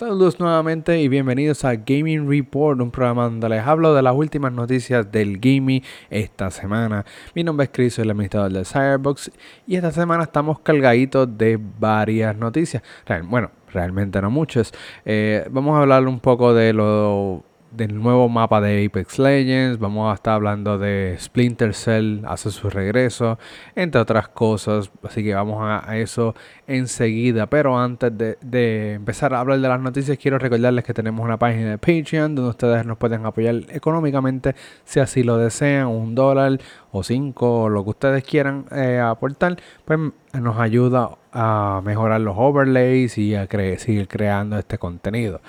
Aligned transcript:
Saludos 0.00 0.40
nuevamente 0.40 0.98
y 0.98 1.08
bienvenidos 1.08 1.62
a 1.62 1.74
Gaming 1.74 2.26
Report, 2.26 2.80
un 2.80 2.90
programa 2.90 3.24
donde 3.24 3.50
les 3.50 3.66
hablo 3.66 3.92
de 3.94 4.00
las 4.00 4.14
últimas 4.14 4.50
noticias 4.50 5.12
del 5.12 5.38
gaming 5.38 5.82
esta 6.08 6.50
semana. 6.50 7.04
Mi 7.34 7.44
nombre 7.44 7.64
es 7.64 7.70
Chris, 7.70 7.92
soy 7.92 8.04
el 8.04 8.12
administrador 8.12 8.50
de 8.50 8.64
Cyberbox 8.64 9.30
y 9.66 9.76
esta 9.76 9.92
semana 9.92 10.22
estamos 10.22 10.60
cargaditos 10.60 11.36
de 11.36 11.60
varias 11.78 12.34
noticias. 12.34 12.82
Bueno, 13.24 13.50
realmente 13.74 14.22
no 14.22 14.30
muchas. 14.30 14.72
Eh, 15.04 15.46
vamos 15.50 15.76
a 15.76 15.82
hablar 15.82 16.08
un 16.08 16.18
poco 16.18 16.54
de 16.54 16.72
lo 16.72 17.44
del 17.70 18.00
nuevo 18.00 18.28
mapa 18.28 18.60
de 18.60 18.84
Apex 18.84 19.18
Legends, 19.18 19.78
vamos 19.78 20.10
a 20.10 20.14
estar 20.14 20.34
hablando 20.34 20.78
de 20.78 21.16
Splinter 21.18 21.74
Cell 21.74 22.24
hace 22.26 22.50
su 22.50 22.68
regreso, 22.68 23.38
entre 23.74 24.00
otras 24.00 24.28
cosas, 24.28 24.90
así 25.02 25.22
que 25.22 25.34
vamos 25.34 25.58
a, 25.62 25.96
eso 25.96 26.34
enseguida, 26.66 27.46
pero 27.46 27.78
antes 27.78 28.12
de, 28.16 28.94
empezar 28.94 29.34
a 29.34 29.40
hablar 29.40 29.60
de 29.60 29.68
las 29.68 29.80
noticias, 29.80 30.18
quiero 30.18 30.38
recordarles 30.38 30.84
que 30.84 30.94
tenemos 30.94 31.24
una 31.24 31.38
página 31.38 31.70
de 31.70 31.78
Patreon 31.78 32.34
donde 32.34 32.50
ustedes 32.50 32.84
nos 32.86 32.98
pueden 32.98 33.24
apoyar 33.24 33.56
económicamente 33.68 34.54
si 34.84 35.00
así 35.00 35.22
lo 35.22 35.36
desean, 35.38 35.86
un 35.86 36.14
dólar 36.14 36.58
o 36.92 37.02
cinco, 37.02 37.62
o 37.62 37.68
lo 37.68 37.84
que 37.84 37.90
ustedes 37.90 38.24
quieran 38.24 38.66
eh, 38.72 38.98
aportar, 38.98 39.56
pues 39.84 39.98
nos 40.32 40.58
ayuda 40.58 41.10
a 41.32 41.80
mejorar 41.84 42.20
los 42.20 42.34
overlays 42.36 43.16
y 43.18 43.34
a 43.34 43.46
seguir 43.46 44.08
creando 44.08 44.58
este 44.58 44.78
contenido. 44.78 45.40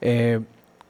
Eh, 0.00 0.40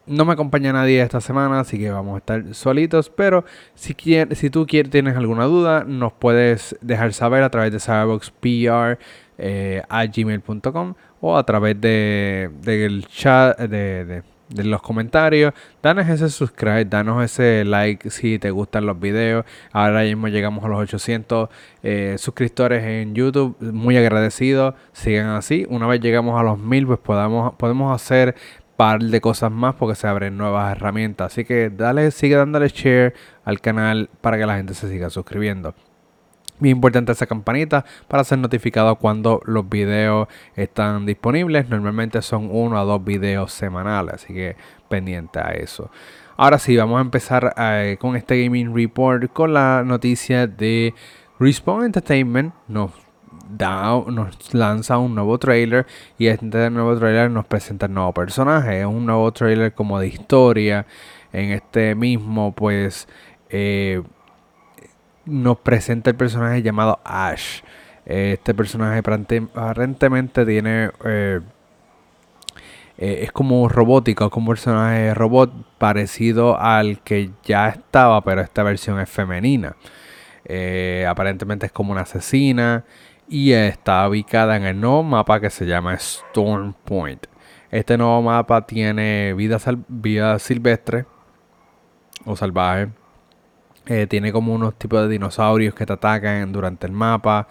no 0.06 0.24
me 0.24 0.32
acompaña 0.32 0.72
nadie 0.72 1.00
esta 1.00 1.20
semana, 1.20 1.60
así 1.60 1.78
que 1.78 1.90
vamos 1.90 2.16
a 2.16 2.18
estar 2.18 2.54
solitos. 2.54 3.10
Pero 3.10 3.44
si, 3.74 3.96
si 4.32 4.50
tú 4.50 4.66
quieres, 4.66 4.90
tienes 4.90 5.16
alguna 5.16 5.44
duda, 5.44 5.84
nos 5.84 6.12
puedes 6.12 6.76
dejar 6.80 7.12
saber 7.12 7.42
a 7.42 7.50
través 7.50 7.72
de 7.72 7.80
cyberboxpr 7.80 8.98
eh, 9.38 9.82
a 9.88 10.06
gmail.com 10.06 10.94
o 11.20 11.36
a 11.36 11.44
través 11.44 11.80
de, 11.80 12.50
chat, 13.08 13.58
de, 13.58 14.22
los 14.62 14.82
comentarios. 14.82 15.54
Danos 15.82 16.06
ese 16.08 16.28
subscribe, 16.28 16.84
danos 16.84 17.24
ese 17.24 17.64
like 17.64 18.10
si 18.10 18.38
te 18.38 18.50
gustan 18.50 18.86
los 18.86 19.00
videos. 19.00 19.44
Ahora 19.72 20.02
mismo 20.02 20.28
llegamos 20.28 20.64
a 20.64 20.68
los 20.68 20.78
800 20.80 21.48
eh, 21.82 22.16
suscriptores 22.18 22.84
en 22.84 23.14
YouTube. 23.14 23.56
Muy 23.60 23.96
agradecido. 23.96 24.76
Sigan 24.92 25.28
así. 25.28 25.66
Una 25.68 25.86
vez 25.86 26.00
llegamos 26.00 26.38
a 26.38 26.44
los 26.44 26.58
1000, 26.58 26.86
pues 26.86 26.98
podamos, 27.00 27.54
podemos 27.54 27.94
hacer 27.94 28.36
par 28.76 29.00
de 29.02 29.20
cosas 29.20 29.50
más 29.50 29.74
porque 29.74 29.94
se 29.94 30.06
abren 30.06 30.36
nuevas 30.36 30.72
herramientas. 30.72 31.32
Así 31.32 31.44
que 31.44 31.70
dale, 31.70 32.10
sigue 32.10 32.36
dándole 32.36 32.68
share 32.68 33.14
al 33.44 33.60
canal 33.60 34.10
para 34.20 34.38
que 34.38 34.46
la 34.46 34.56
gente 34.56 34.74
se 34.74 34.88
siga 34.88 35.10
suscribiendo. 35.10 35.74
Bien 36.60 36.76
importante 36.76 37.10
esa 37.10 37.26
campanita 37.26 37.84
para 38.06 38.22
ser 38.22 38.38
notificado 38.38 38.94
cuando 38.96 39.40
los 39.44 39.68
videos 39.68 40.28
están 40.54 41.04
disponibles. 41.04 41.68
Normalmente 41.68 42.22
son 42.22 42.48
uno 42.50 42.78
a 42.78 42.84
dos 42.84 43.04
videos 43.04 43.52
semanales, 43.52 44.14
así 44.14 44.32
que 44.32 44.56
pendiente 44.88 45.40
a 45.40 45.50
eso. 45.52 45.90
Ahora 46.36 46.58
sí, 46.58 46.76
vamos 46.76 46.98
a 46.98 47.02
empezar 47.02 47.54
eh, 47.56 47.96
con 48.00 48.16
este 48.16 48.42
Gaming 48.42 48.74
Report 48.74 49.32
con 49.32 49.52
la 49.52 49.82
noticia 49.84 50.46
de 50.46 50.94
Respawn 51.38 51.84
Entertainment. 51.84 52.54
Nos 52.68 52.92
nos 53.48 54.54
lanza 54.54 54.98
un 54.98 55.14
nuevo 55.14 55.38
trailer 55.38 55.86
y 56.18 56.26
este 56.26 56.70
nuevo 56.70 56.96
trailer 56.98 57.30
nos 57.30 57.46
presenta 57.46 57.86
el 57.86 57.94
nuevo 57.94 58.12
personaje. 58.12 58.80
Es 58.80 58.86
un 58.86 59.06
nuevo 59.06 59.30
trailer 59.32 59.72
como 59.72 59.98
de 59.98 60.08
historia. 60.08 60.86
En 61.32 61.50
este 61.50 61.94
mismo, 61.94 62.54
pues, 62.54 63.08
eh, 63.50 64.02
nos 65.24 65.58
presenta 65.58 66.10
el 66.10 66.16
personaje 66.16 66.62
llamado 66.62 67.00
Ash. 67.04 67.62
Este 68.06 68.54
personaje 68.54 68.98
aparentemente 68.98 70.44
tiene... 70.46 70.90
Eh, 71.04 71.40
eh, 72.96 73.24
es 73.24 73.32
como 73.32 73.68
robótico, 73.68 74.30
como 74.30 74.44
un 74.44 74.54
personaje 74.54 75.12
robot 75.14 75.52
parecido 75.78 76.56
al 76.60 77.00
que 77.00 77.30
ya 77.42 77.68
estaba, 77.70 78.20
pero 78.20 78.40
esta 78.40 78.62
versión 78.62 79.00
es 79.00 79.10
femenina. 79.10 79.74
aparentemente 81.08 81.66
es 81.66 81.72
como 81.72 81.90
una 81.90 82.02
asesina 82.02 82.84
y 83.28 83.52
está 83.52 84.08
ubicada 84.08 84.56
en 84.56 84.64
el 84.64 84.80
nuevo 84.80 85.02
mapa 85.02 85.40
que 85.40 85.50
se 85.50 85.66
llama 85.66 85.94
Storm 85.94 86.74
Point. 86.84 87.26
Este 87.70 87.98
nuevo 87.98 88.22
mapa 88.22 88.66
tiene 88.66 89.34
vida, 89.34 89.58
vida 89.88 90.38
silvestre 90.38 91.06
o 92.24 92.36
salvaje. 92.36 92.88
Eh, 93.86 94.06
tiene 94.06 94.32
como 94.32 94.54
unos 94.54 94.78
tipos 94.78 95.02
de 95.02 95.08
dinosaurios 95.08 95.74
que 95.74 95.84
te 95.84 95.92
atacan 95.92 96.52
durante 96.52 96.86
el 96.86 96.92
mapa. 96.92 97.48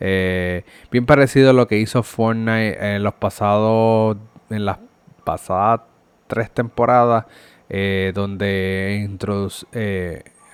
Eh, 0.00 0.64
bien 0.90 1.06
parecido 1.06 1.50
a 1.50 1.52
lo 1.52 1.68
que 1.68 1.78
hizo 1.78 2.02
Fortnite 2.02 2.96
en 2.96 3.02
los 3.02 3.14
pasados. 3.14 4.16
En 4.50 4.64
las 4.64 4.78
pasadas 5.24 5.82
tres 6.26 6.50
temporadas. 6.50 7.26
Eh, 7.68 8.10
donde 8.14 9.08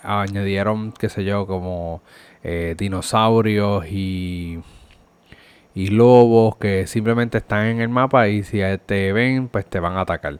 añadieron, 0.02 0.92
qué 0.92 1.08
sé 1.08 1.24
yo, 1.24 1.46
como 1.46 2.02
eh, 2.48 2.76
dinosaurios 2.78 3.86
y, 3.90 4.60
y 5.74 5.88
lobos 5.88 6.56
que 6.56 6.86
simplemente 6.86 7.38
están 7.38 7.66
en 7.66 7.80
el 7.80 7.88
mapa 7.88 8.28
y 8.28 8.44
si 8.44 8.60
te 8.86 9.12
ven, 9.12 9.48
pues 9.48 9.66
te 9.66 9.80
van 9.80 9.94
a 9.96 10.02
atacar. 10.02 10.38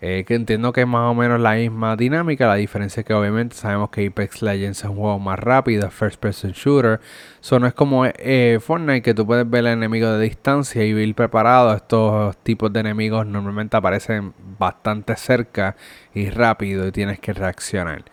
Eh, 0.00 0.24
que 0.26 0.34
entiendo 0.34 0.72
que 0.72 0.80
es 0.80 0.86
más 0.86 1.10
o 1.10 1.14
menos 1.14 1.40
la 1.40 1.54
misma 1.54 1.94
dinámica. 1.94 2.48
La 2.48 2.54
diferencia 2.54 3.02
es 3.02 3.06
que 3.06 3.12
obviamente 3.12 3.54
sabemos 3.54 3.90
que 3.90 4.06
Apex 4.06 4.40
Legends 4.42 4.78
es 4.78 4.84
un 4.86 4.96
juego 4.96 5.18
más 5.18 5.38
rápido, 5.38 5.90
first 5.90 6.18
person 6.18 6.52
shooter. 6.52 7.00
Eso 7.40 7.60
no 7.60 7.66
es 7.66 7.74
como 7.74 8.06
eh, 8.06 8.58
Fortnite 8.60 9.02
que 9.02 9.14
tú 9.14 9.26
puedes 9.26 9.48
ver 9.48 9.66
al 9.66 9.74
enemigo 9.74 10.08
de 10.10 10.24
distancia 10.24 10.84
y 10.84 10.88
ir 10.90 11.14
preparado. 11.14 11.76
Estos 11.76 12.36
tipos 12.38 12.72
de 12.72 12.80
enemigos 12.80 13.26
normalmente 13.26 13.76
aparecen 13.76 14.32
bastante 14.58 15.16
cerca 15.16 15.76
y 16.14 16.30
rápido 16.30 16.88
y 16.88 16.92
tienes 16.92 17.20
que 17.20 17.34
reaccionar. 17.34 18.04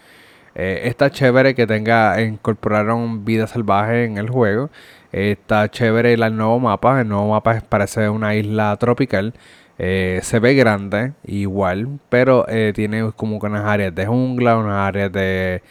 Eh, 0.61 0.89
está 0.89 1.09
chévere 1.09 1.55
que 1.55 1.65
tenga, 1.65 2.21
incorporaron 2.21 3.23
vida 3.23 3.47
salvaje 3.47 4.03
en 4.03 4.17
el 4.17 4.29
juego. 4.29 4.69
está 5.13 5.69
chévere 5.71 6.13
el 6.13 6.35
nuevo 6.35 6.59
mapa. 6.59 6.99
El 7.01 7.07
nuevo 7.07 7.29
mapa 7.29 7.61
parece 7.69 8.09
una 8.09 8.35
isla 8.35 8.75
tropical. 8.77 9.33
Eh, 9.77 10.19
se 10.21 10.39
ve 10.39 10.55
grande, 10.55 11.13
igual, 11.25 11.99
pero 12.09 12.45
eh, 12.49 12.73
tiene 12.75 13.13
como 13.15 13.37
unas 13.37 13.65
áreas 13.65 13.95
de 13.95 14.05
jungla, 14.05 14.57
unas 14.57 14.85
áreas 14.85 15.13
de, 15.13 15.61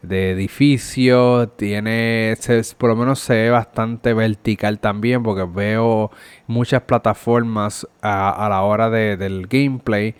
de 0.00 0.30
edificios. 0.30 1.54
Tiene, 1.58 2.34
por 2.78 2.88
lo 2.88 2.96
menos 2.96 3.18
se 3.20 3.34
ve 3.34 3.50
bastante 3.50 4.14
vertical 4.14 4.78
también, 4.80 5.22
porque 5.22 5.44
veo 5.44 6.10
muchas 6.46 6.80
plataformas 6.82 7.86
a, 8.00 8.46
la 8.48 8.62
hora 8.62 8.88
del 8.88 9.46
gameplay. 9.46 10.14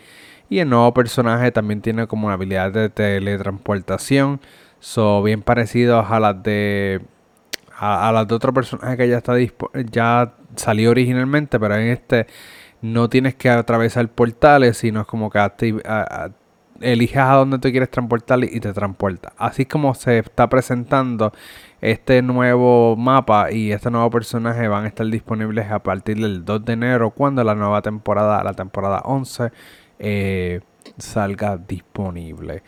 Y 0.48 0.60
el 0.60 0.68
nuevo 0.68 0.92
personaje 0.94 1.52
también 1.52 1.82
tiene 1.82 2.06
como 2.06 2.26
una 2.26 2.34
habilidad 2.34 2.72
de 2.72 2.88
teletransportación. 2.88 4.40
So, 4.80 5.22
bien 5.22 5.42
parecido 5.42 6.00
a 6.00 6.20
las 6.20 6.42
de. 6.42 7.02
A, 7.80 8.10
las 8.12 8.26
de 8.26 8.34
otro 8.34 8.52
personaje 8.52 8.96
que 8.96 9.08
ya 9.08 9.18
está 9.18 9.34
ya 9.90 10.34
salió 10.56 10.90
originalmente, 10.90 11.60
pero 11.60 11.76
en 11.76 11.88
este 11.88 12.26
no 12.80 13.08
tienes 13.08 13.34
que 13.34 13.50
atravesar 13.50 14.08
portales, 14.08 14.78
sino 14.78 15.00
es 15.02 15.06
como 15.06 15.30
que 15.30 15.38
eliges 16.80 17.18
a 17.18 17.34
dónde 17.34 17.58
te 17.58 17.70
quieres 17.70 17.90
transportar 17.90 18.42
y 18.44 18.60
te 18.60 18.72
transporta. 18.72 19.32
Así 19.36 19.66
como 19.66 19.94
se 19.94 20.18
está 20.18 20.48
presentando 20.48 21.32
este 21.80 22.22
nuevo 22.22 22.96
mapa 22.96 23.50
y 23.52 23.72
este 23.72 23.90
nuevo 23.90 24.10
personaje 24.10 24.68
van 24.68 24.84
a 24.84 24.88
estar 24.88 25.06
disponibles 25.06 25.70
a 25.70 25.80
partir 25.80 26.18
del 26.18 26.44
2 26.44 26.64
de 26.64 26.72
enero, 26.72 27.10
cuando 27.10 27.44
la 27.44 27.54
nueva 27.54 27.82
temporada, 27.82 28.42
la 28.42 28.54
temporada 28.54 29.02
11, 29.04 29.50
eh, 29.98 30.60
salga 30.98 31.56
disponible. 31.56 32.62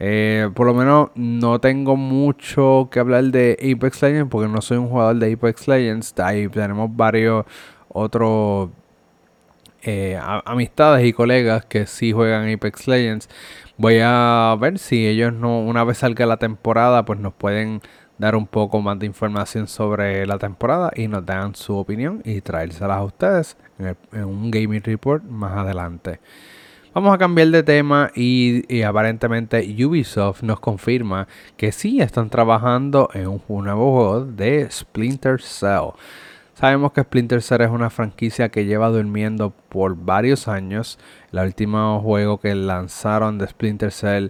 Eh, 0.00 0.48
por 0.54 0.66
lo 0.66 0.74
menos 0.74 1.10
no 1.16 1.60
tengo 1.60 1.96
mucho 1.96 2.88
que 2.90 3.00
hablar 3.00 3.24
de 3.24 3.56
Apex 3.74 4.00
Legends 4.02 4.30
porque 4.30 4.48
no 4.48 4.60
soy 4.62 4.76
un 4.78 4.88
jugador 4.88 5.16
de 5.16 5.32
Apex 5.32 5.66
Legends. 5.68 6.14
Ahí 6.20 6.48
tenemos 6.48 6.94
varios 6.94 7.44
otros 7.88 8.70
eh, 9.82 10.18
amistades 10.44 11.06
y 11.06 11.12
colegas 11.12 11.64
que 11.64 11.86
sí 11.86 12.12
juegan 12.12 12.52
Apex 12.52 12.86
Legends. 12.86 13.28
Voy 13.76 14.00
a 14.02 14.56
ver 14.60 14.78
si 14.78 15.06
ellos 15.06 15.32
no, 15.32 15.60
una 15.60 15.84
vez 15.84 15.98
salga 15.98 16.26
la 16.26 16.36
temporada, 16.36 17.04
pues 17.04 17.18
nos 17.20 17.32
pueden 17.34 17.80
dar 18.18 18.34
un 18.34 18.46
poco 18.46 18.80
más 18.82 18.98
de 18.98 19.06
información 19.06 19.68
sobre 19.68 20.26
la 20.26 20.38
temporada 20.38 20.90
y 20.94 21.06
nos 21.08 21.24
dan 21.24 21.54
su 21.54 21.76
opinión 21.76 22.20
y 22.24 22.40
traérselas 22.40 22.98
a 22.98 23.04
ustedes 23.04 23.56
en 23.78 24.24
un 24.24 24.50
gaming 24.50 24.82
report 24.82 25.22
más 25.24 25.56
adelante. 25.56 26.20
Vamos 26.94 27.14
a 27.14 27.18
cambiar 27.18 27.48
de 27.48 27.62
tema 27.62 28.10
y, 28.14 28.82
aparentemente 28.82 29.60
Ubisoft 29.84 30.42
nos 30.42 30.58
confirma 30.58 31.28
que 31.58 31.70
sí 31.70 32.00
están 32.00 32.30
trabajando 32.30 33.10
en 33.12 33.28
un, 33.28 33.42
nuevo 33.46 33.92
juego 33.92 34.24
de 34.24 34.66
Splinter 34.70 35.40
Cell. 35.42 35.90
Sabemos 36.54 36.92
que 36.92 37.02
Splinter 37.02 37.42
Cell 37.42 37.60
es 37.60 37.70
una 37.70 37.90
franquicia 37.90 38.48
que 38.48 38.64
lleva 38.64 38.88
durmiendo 38.88 39.50
por 39.68 39.96
varios 39.96 40.48
años. 40.48 40.98
El 41.30 41.40
último 41.40 42.00
juego 42.00 42.38
que 42.38 42.54
lanzaron 42.54 43.36
de 43.36 43.46
Splinter 43.48 43.92
Cell, 43.92 44.28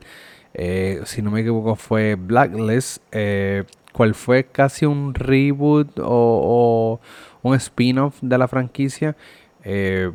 eh, 0.53 1.01
si 1.05 1.23
no 1.23 1.31
me 1.31 1.41
equivoco, 1.41 1.77
fue 1.77 2.17
Blacklist, 2.17 3.03
eh, 3.13 3.65
cual 3.93 4.15
fue 4.15 4.45
casi 4.45 4.85
un 4.85 5.15
reboot 5.15 6.01
o, 6.03 7.01
un 7.43 7.55
spin-off 7.55 8.19
de 8.21 8.37
la 8.37 8.49
franquicia. 8.49 9.17
Eh, 9.63 10.11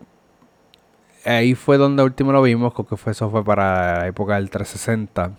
ahí 1.25 1.55
fue 1.55 1.77
donde 1.77 2.03
último 2.03 2.31
lo 2.31 2.41
vimos, 2.41 2.73
creo 2.73 2.87
que 2.87 2.97
fue, 2.97 3.11
eso 3.11 3.29
fue 3.29 3.43
para 3.43 3.99
la 3.99 4.07
época 4.07 4.35
del 4.35 4.49
360. 4.49 5.31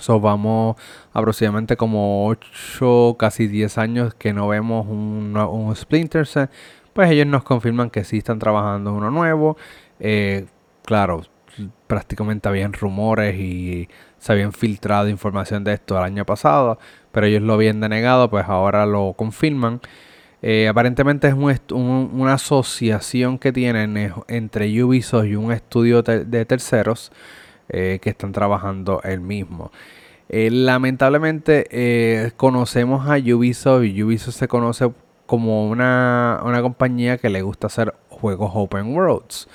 So, 0.00 0.20
vamos 0.20 0.76
aproximadamente 1.12 1.76
como 1.76 2.26
8, 2.28 3.16
casi 3.18 3.48
10 3.48 3.78
años 3.78 4.14
que 4.14 4.32
no 4.32 4.46
vemos 4.48 4.86
un, 4.86 5.36
un 5.36 5.74
Splinter 5.74 6.26
Cell. 6.26 6.48
Pues 6.92 7.10
ellos 7.10 7.26
nos 7.26 7.42
confirman 7.44 7.90
que 7.90 8.04
sí 8.04 8.18
están 8.18 8.38
trabajando 8.38 8.92
uno 8.94 9.10
nuevo. 9.10 9.56
Eh, 10.00 10.46
claro, 10.84 11.22
prácticamente 11.86 12.48
habían 12.48 12.72
rumores 12.72 13.36
y 13.38 13.88
se 14.18 14.32
habían 14.32 14.52
filtrado 14.52 15.08
información 15.08 15.64
de 15.64 15.74
esto 15.74 15.96
el 15.96 16.04
año 16.04 16.24
pasado, 16.24 16.78
pero 17.12 17.26
ellos 17.26 17.42
lo 17.42 17.54
habían 17.54 17.80
denegado, 17.80 18.30
pues 18.30 18.46
ahora 18.48 18.86
lo 18.86 19.14
confirman. 19.14 19.80
Eh, 20.40 20.68
aparentemente 20.68 21.28
es 21.28 21.34
una 21.34 22.34
asociación 22.34 23.38
que 23.38 23.52
tienen 23.52 24.12
entre 24.28 24.82
Ubisoft 24.82 25.26
y 25.26 25.34
un 25.34 25.50
estudio 25.52 26.02
de 26.02 26.44
terceros 26.44 27.10
eh, 27.68 27.98
que 28.00 28.10
están 28.10 28.32
trabajando 28.32 29.00
el 29.02 29.20
mismo. 29.20 29.72
Eh, 30.28 30.50
lamentablemente 30.50 32.32
conocemos 32.36 33.08
a 33.08 33.16
Ubisoft 33.16 33.84
y 33.84 34.02
Ubisoft 34.02 34.36
se 34.36 34.48
conoce 34.48 34.92
como 35.26 35.68
una, 35.68 36.40
una 36.44 36.62
compañía 36.62 37.18
que 37.18 37.30
le 37.30 37.42
gusta 37.42 37.66
hacer 37.66 37.94
juegos 38.08 38.52
open 38.54 38.94
worlds. 38.94 39.48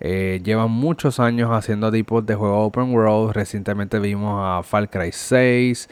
llevan 0.00 0.70
muchos 0.70 1.18
años 1.18 1.50
haciendo 1.50 1.90
tipos 1.90 2.24
de 2.24 2.36
juegos 2.36 2.68
open 2.68 2.94
world. 2.94 3.32
Recientemente 3.32 3.98
vimos 3.98 4.40
a 4.40 4.62
Far 4.62 4.88
Cry 4.88 5.10
6, 5.10 5.88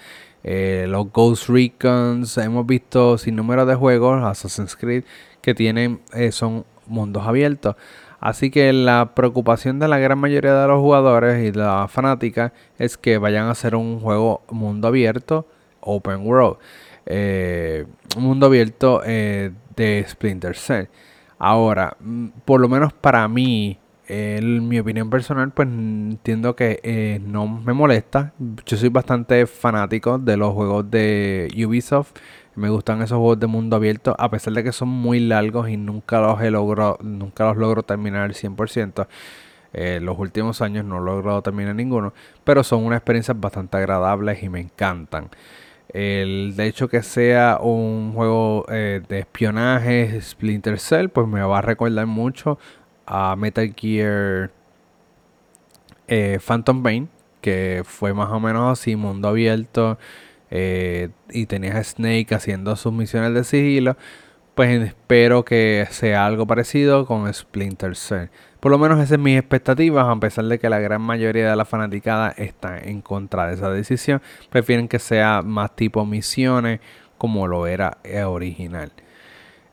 eh, 0.48 0.86
los 0.88 1.10
Ghost 1.12 1.48
Recons, 1.48 2.38
hemos 2.38 2.64
visto 2.64 3.18
sin 3.18 3.34
número 3.34 3.66
de 3.66 3.74
juegos, 3.74 4.22
Assassin's 4.22 4.76
Creed, 4.76 5.02
que 5.40 5.56
tienen, 5.56 6.02
eh, 6.14 6.30
son 6.30 6.64
mundos 6.86 7.26
abiertos. 7.26 7.74
Así 8.20 8.52
que 8.52 8.72
la 8.72 9.12
preocupación 9.16 9.80
de 9.80 9.88
la 9.88 9.98
gran 9.98 10.20
mayoría 10.20 10.54
de 10.54 10.68
los 10.68 10.80
jugadores 10.80 11.44
y 11.44 11.50
de 11.50 11.58
la 11.58 11.88
fanática 11.88 12.52
es 12.78 12.96
que 12.96 13.18
vayan 13.18 13.46
a 13.46 13.50
hacer 13.50 13.74
un 13.74 13.98
juego 13.98 14.42
mundo 14.48 14.86
abierto, 14.86 15.48
open 15.80 16.24
world, 16.24 16.58
eh, 17.06 17.84
mundo 18.16 18.46
abierto 18.46 19.00
de 19.00 20.06
Splinter 20.08 20.54
Cell. 20.54 20.86
Ahora, 21.40 21.96
mm, 21.98 22.28
por 22.44 22.60
lo 22.60 22.68
menos 22.68 22.92
para 22.92 23.26
mí, 23.26 23.80
en 24.08 24.68
mi 24.68 24.78
opinión 24.78 25.10
personal, 25.10 25.50
pues 25.52 25.68
entiendo 25.68 26.54
que 26.54 26.80
eh, 26.82 27.20
no 27.24 27.46
me 27.46 27.72
molesta. 27.72 28.32
Yo 28.64 28.76
soy 28.76 28.88
bastante 28.88 29.46
fanático 29.46 30.18
de 30.18 30.36
los 30.36 30.52
juegos 30.54 30.90
de 30.90 31.48
Ubisoft. 31.66 32.12
Me 32.54 32.68
gustan 32.70 33.02
esos 33.02 33.18
juegos 33.18 33.40
de 33.40 33.46
mundo 33.46 33.76
abierto, 33.76 34.14
a 34.18 34.30
pesar 34.30 34.54
de 34.54 34.64
que 34.64 34.72
son 34.72 34.88
muy 34.88 35.20
largos 35.20 35.68
y 35.68 35.76
nunca 35.76 36.20
los 36.20 36.40
he 36.40 36.50
logrado, 36.50 36.98
nunca 37.02 37.44
los 37.44 37.56
logro 37.56 37.82
terminar 37.82 38.22
al 38.22 38.34
100%. 38.34 39.06
Eh, 39.72 40.00
los 40.00 40.18
últimos 40.18 40.62
años 40.62 40.84
no 40.84 40.98
he 40.98 41.04
logrado 41.04 41.42
terminar 41.42 41.74
ninguno, 41.74 42.14
pero 42.44 42.64
son 42.64 42.84
unas 42.84 42.98
experiencias 42.98 43.38
bastante 43.38 43.76
agradables 43.76 44.42
y 44.42 44.48
me 44.48 44.60
encantan. 44.60 45.28
El 45.88 46.54
de 46.56 46.66
hecho 46.66 46.88
que 46.88 47.02
sea 47.02 47.58
un 47.60 48.12
juego 48.14 48.64
eh, 48.70 49.02
de 49.08 49.20
espionaje, 49.20 50.20
Splinter 50.20 50.78
Cell, 50.78 51.08
pues 51.08 51.26
me 51.28 51.42
va 51.42 51.58
a 51.58 51.62
recordar 51.62 52.06
mucho 52.06 52.58
a 53.06 53.36
Metal 53.36 53.72
Gear 53.74 54.50
eh, 56.08 56.38
Phantom 56.44 56.82
Pain, 56.82 57.08
que 57.40 57.82
fue 57.84 58.12
más 58.12 58.30
o 58.30 58.40
menos 58.40 58.78
así, 58.78 58.96
mundo 58.96 59.28
abierto, 59.28 59.98
eh, 60.50 61.10
y 61.30 61.46
tenías 61.46 61.76
a 61.76 61.84
Snake 61.84 62.34
haciendo 62.34 62.76
sus 62.76 62.92
misiones 62.92 63.34
de 63.34 63.44
sigilo, 63.44 63.96
pues 64.54 64.82
espero 64.82 65.44
que 65.44 65.86
sea 65.90 66.26
algo 66.26 66.46
parecido 66.46 67.06
con 67.06 67.32
Splinter 67.32 67.94
Cell. 67.96 68.28
Por 68.60 68.72
lo 68.72 68.78
menos 68.78 68.98
esas 68.98 69.10
son 69.10 69.22
mis 69.22 69.38
expectativas, 69.38 70.06
a 70.08 70.18
pesar 70.18 70.46
de 70.46 70.58
que 70.58 70.70
la 70.70 70.78
gran 70.78 71.02
mayoría 71.02 71.50
de 71.50 71.56
la 71.56 71.64
fanaticada 71.64 72.30
está 72.30 72.78
en 72.78 73.02
contra 73.02 73.46
de 73.48 73.54
esa 73.54 73.70
decisión. 73.70 74.22
Prefieren 74.50 74.88
que 74.88 74.98
sea 74.98 75.42
más 75.42 75.76
tipo 75.76 76.04
misiones 76.06 76.80
como 77.18 77.46
lo 77.46 77.66
era 77.66 77.98
original. 78.26 78.92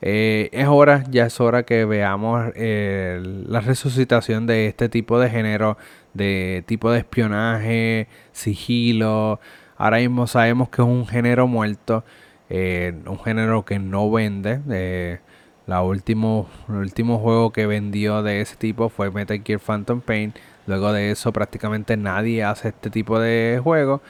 Eh, 0.05 0.49
es 0.51 0.67
hora, 0.67 1.05
ya 1.09 1.27
es 1.27 1.39
hora 1.39 1.63
que 1.63 1.85
veamos 1.85 2.51
eh, 2.55 3.21
la 3.47 3.61
resucitación 3.61 4.45
de 4.47 4.67
este 4.67 4.89
tipo 4.89 5.17
de 5.17 5.29
género, 5.29 5.77
de 6.13 6.61
tipo 6.67 6.91
de 6.91 6.99
espionaje, 6.99 8.09
sigilo. 8.33 9.39
Ahora 9.77 9.99
mismo 9.99 10.27
sabemos 10.27 10.67
que 10.67 10.81
es 10.81 10.87
un 10.89 11.07
género 11.07 11.47
muerto, 11.47 12.03
eh, 12.49 12.93
un 13.05 13.17
género 13.19 13.63
que 13.63 13.79
no 13.79 14.11
vende. 14.11 15.21
la 15.67 15.81
último, 15.83 16.49
el 16.67 16.75
último 16.75 17.19
juego 17.19 17.51
que 17.53 17.65
vendió 17.65 18.23
de 18.23 18.41
ese 18.41 18.57
tipo 18.57 18.89
fue 18.89 19.09
Metal 19.09 19.41
Gear 19.41 19.59
Phantom 19.61 20.01
Pain. 20.01 20.33
Luego 20.67 20.91
de 20.91 21.11
eso 21.11 21.31
prácticamente 21.31 21.95
nadie 21.95 22.43
hace 22.43 22.69
este 22.69 22.89
tipo 22.89 23.19
de 23.19 23.59
juego. 23.63 24.01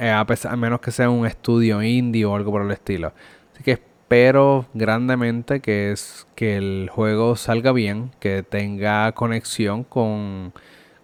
a, 0.00 0.24
pesar, 0.26 0.52
a 0.54 0.56
menos 0.56 0.80
que 0.80 0.90
sea 0.90 1.10
un 1.10 1.26
estudio 1.26 1.82
indie 1.82 2.24
o 2.24 2.34
algo 2.34 2.50
por 2.50 2.62
el 2.62 2.70
estilo. 2.70 3.12
Así 3.54 3.62
que 3.62 3.95
pero 4.08 4.66
grandemente 4.74 5.60
que 5.60 5.92
es 5.92 6.26
que 6.34 6.56
el 6.56 6.88
juego 6.92 7.36
salga 7.36 7.72
bien, 7.72 8.12
que 8.20 8.42
tenga 8.42 9.12
conexión 9.12 9.84
con, 9.84 10.52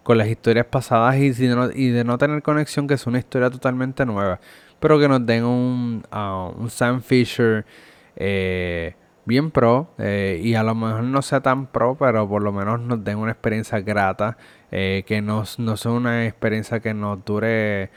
las 0.07 0.27
historias 0.27 0.65
pasadas 0.67 1.17
y, 1.17 1.27
y, 1.27 1.89
de 1.89 2.03
no 2.03 2.17
tener 2.17 2.41
conexión 2.41 2.87
que 2.87 2.93
es 2.95 3.07
una 3.07 3.19
historia 3.19 3.49
totalmente 3.49 4.05
nueva, 4.05 4.39
pero 4.79 4.99
que 4.99 5.07
nos 5.07 5.25
den 5.25 5.43
un, 5.45 6.03
uh, 6.13 6.61
un 6.61 6.69
Sam 6.69 7.01
Fisher 7.01 7.65
eh, 8.15 8.95
bien 9.25 9.51
pro 9.51 9.89
eh, 9.97 10.39
y 10.43 10.55
a 10.55 10.63
lo 10.63 10.75
mejor 10.75 11.03
no 11.03 11.21
sea 11.21 11.41
tan 11.41 11.67
pro, 11.67 11.95
pero 11.97 12.27
por 12.27 12.41
lo 12.41 12.51
menos 12.51 12.79
nos 12.81 13.03
den 13.03 13.17
una 13.17 13.31
experiencia 13.31 13.79
grata, 13.81 14.37
eh, 14.71 15.03
que 15.07 15.21
no, 15.21 15.43
no 15.57 15.77
sea 15.77 15.91
una 15.91 16.25
experiencia 16.25 16.79
que 16.79 16.93
nos 16.93 17.23
dure 17.25 17.89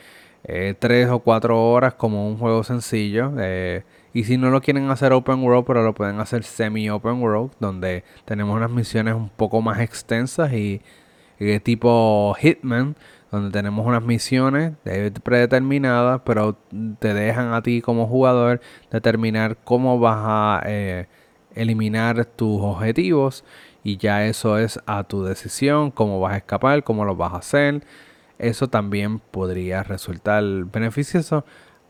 tres 0.78 1.08
o 1.08 1.18
cuatro 1.18 1.60
horas 1.70 1.94
como 1.94 2.28
un 2.28 2.38
juego 2.38 2.62
sencillo. 2.62 3.32
Y 4.16 4.24
si 4.24 4.38
no 4.38 4.48
lo 4.48 4.62
quieren 4.62 4.88
hacer 4.88 5.12
open 5.12 5.42
world, 5.44 5.66
pero 5.66 5.82
lo 5.82 5.92
pueden 5.92 6.20
hacer 6.20 6.42
semi 6.42 6.88
open 6.88 7.20
world, 7.20 7.50
donde 7.60 8.02
tenemos 8.24 8.56
unas 8.56 8.70
misiones 8.70 9.14
un 9.14 9.28
poco 9.28 9.60
más 9.60 9.78
extensas 9.80 10.54
y, 10.54 10.80
de 11.38 11.60
tipo 11.60 12.34
Hitman, 12.40 12.96
donde 13.30 13.50
tenemos 13.50 13.86
unas 13.86 14.02
misiones 14.02 14.72
predeterminadas, 15.22 16.22
pero 16.24 16.56
te 16.98 17.12
dejan 17.12 17.52
a 17.52 17.60
ti 17.62 17.82
como 17.82 18.06
jugador 18.06 18.62
determinar 18.90 19.58
cómo 19.64 19.98
vas 19.98 20.16
a 20.18 20.62
eh, 20.64 21.08
eliminar 21.54 22.24
tus 22.24 22.62
objetivos 22.62 23.44
y 23.84 23.98
ya 23.98 24.24
eso 24.24 24.56
es 24.56 24.80
a 24.86 25.04
tu 25.04 25.24
decisión, 25.24 25.90
cómo 25.90 26.20
vas 26.20 26.32
a 26.32 26.36
escapar, 26.38 26.84
cómo 26.84 27.04
lo 27.04 27.16
vas 27.16 27.34
a 27.34 27.36
hacer. 27.36 27.84
Eso 28.38 28.68
también 28.68 29.18
podría 29.18 29.82
resultar 29.82 30.42
beneficioso 30.72 31.44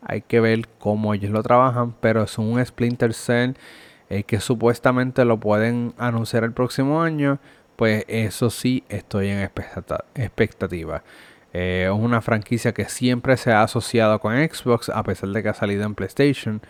hay 0.07 0.21
que 0.21 0.39
ver 0.39 0.69
cómo 0.79 1.13
ellos 1.13 1.31
lo 1.31 1.43
trabajan, 1.43 1.93
pero 1.99 2.23
es 2.23 2.37
un 2.37 2.65
Splinter 2.65 3.13
Cell 3.13 3.55
eh, 4.09 4.23
que 4.23 4.39
supuestamente 4.39 5.25
lo 5.25 5.37
pueden 5.37 5.93
anunciar 5.97 6.45
el 6.45 6.53
próximo 6.53 7.01
año. 7.01 7.39
Pues 7.75 8.05
eso 8.07 8.49
sí, 8.49 8.85
estoy 8.87 9.27
en 9.27 9.49
expectativa. 10.15 11.03
Eh, 11.51 11.89
es 11.91 11.99
una 11.99 12.21
franquicia 12.21 12.73
que 12.73 12.85
siempre 12.85 13.35
se 13.35 13.51
ha 13.51 13.63
asociado 13.63 14.19
con 14.19 14.33
Xbox, 14.33 14.89
a 14.89 15.03
pesar 15.03 15.29
de 15.29 15.43
que 15.43 15.49
ha 15.49 15.53
salido 15.53 15.83
en 15.83 15.93
PlayStation. 15.93 16.61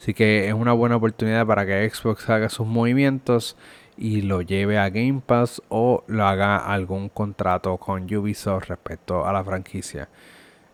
Así 0.00 0.12
que 0.12 0.48
es 0.48 0.54
una 0.54 0.72
buena 0.72 0.96
oportunidad 0.96 1.46
para 1.46 1.64
que 1.64 1.88
Xbox 1.88 2.28
haga 2.28 2.48
sus 2.48 2.66
movimientos 2.66 3.56
y 3.96 4.22
lo 4.22 4.42
lleve 4.42 4.78
a 4.78 4.90
Game 4.90 5.22
Pass 5.24 5.62
o 5.68 6.02
lo 6.08 6.26
haga 6.26 6.56
algún 6.56 7.08
contrato 7.08 7.76
con 7.76 8.12
Ubisoft 8.12 8.68
respecto 8.68 9.24
a 9.26 9.32
la 9.32 9.44
franquicia. 9.44 10.08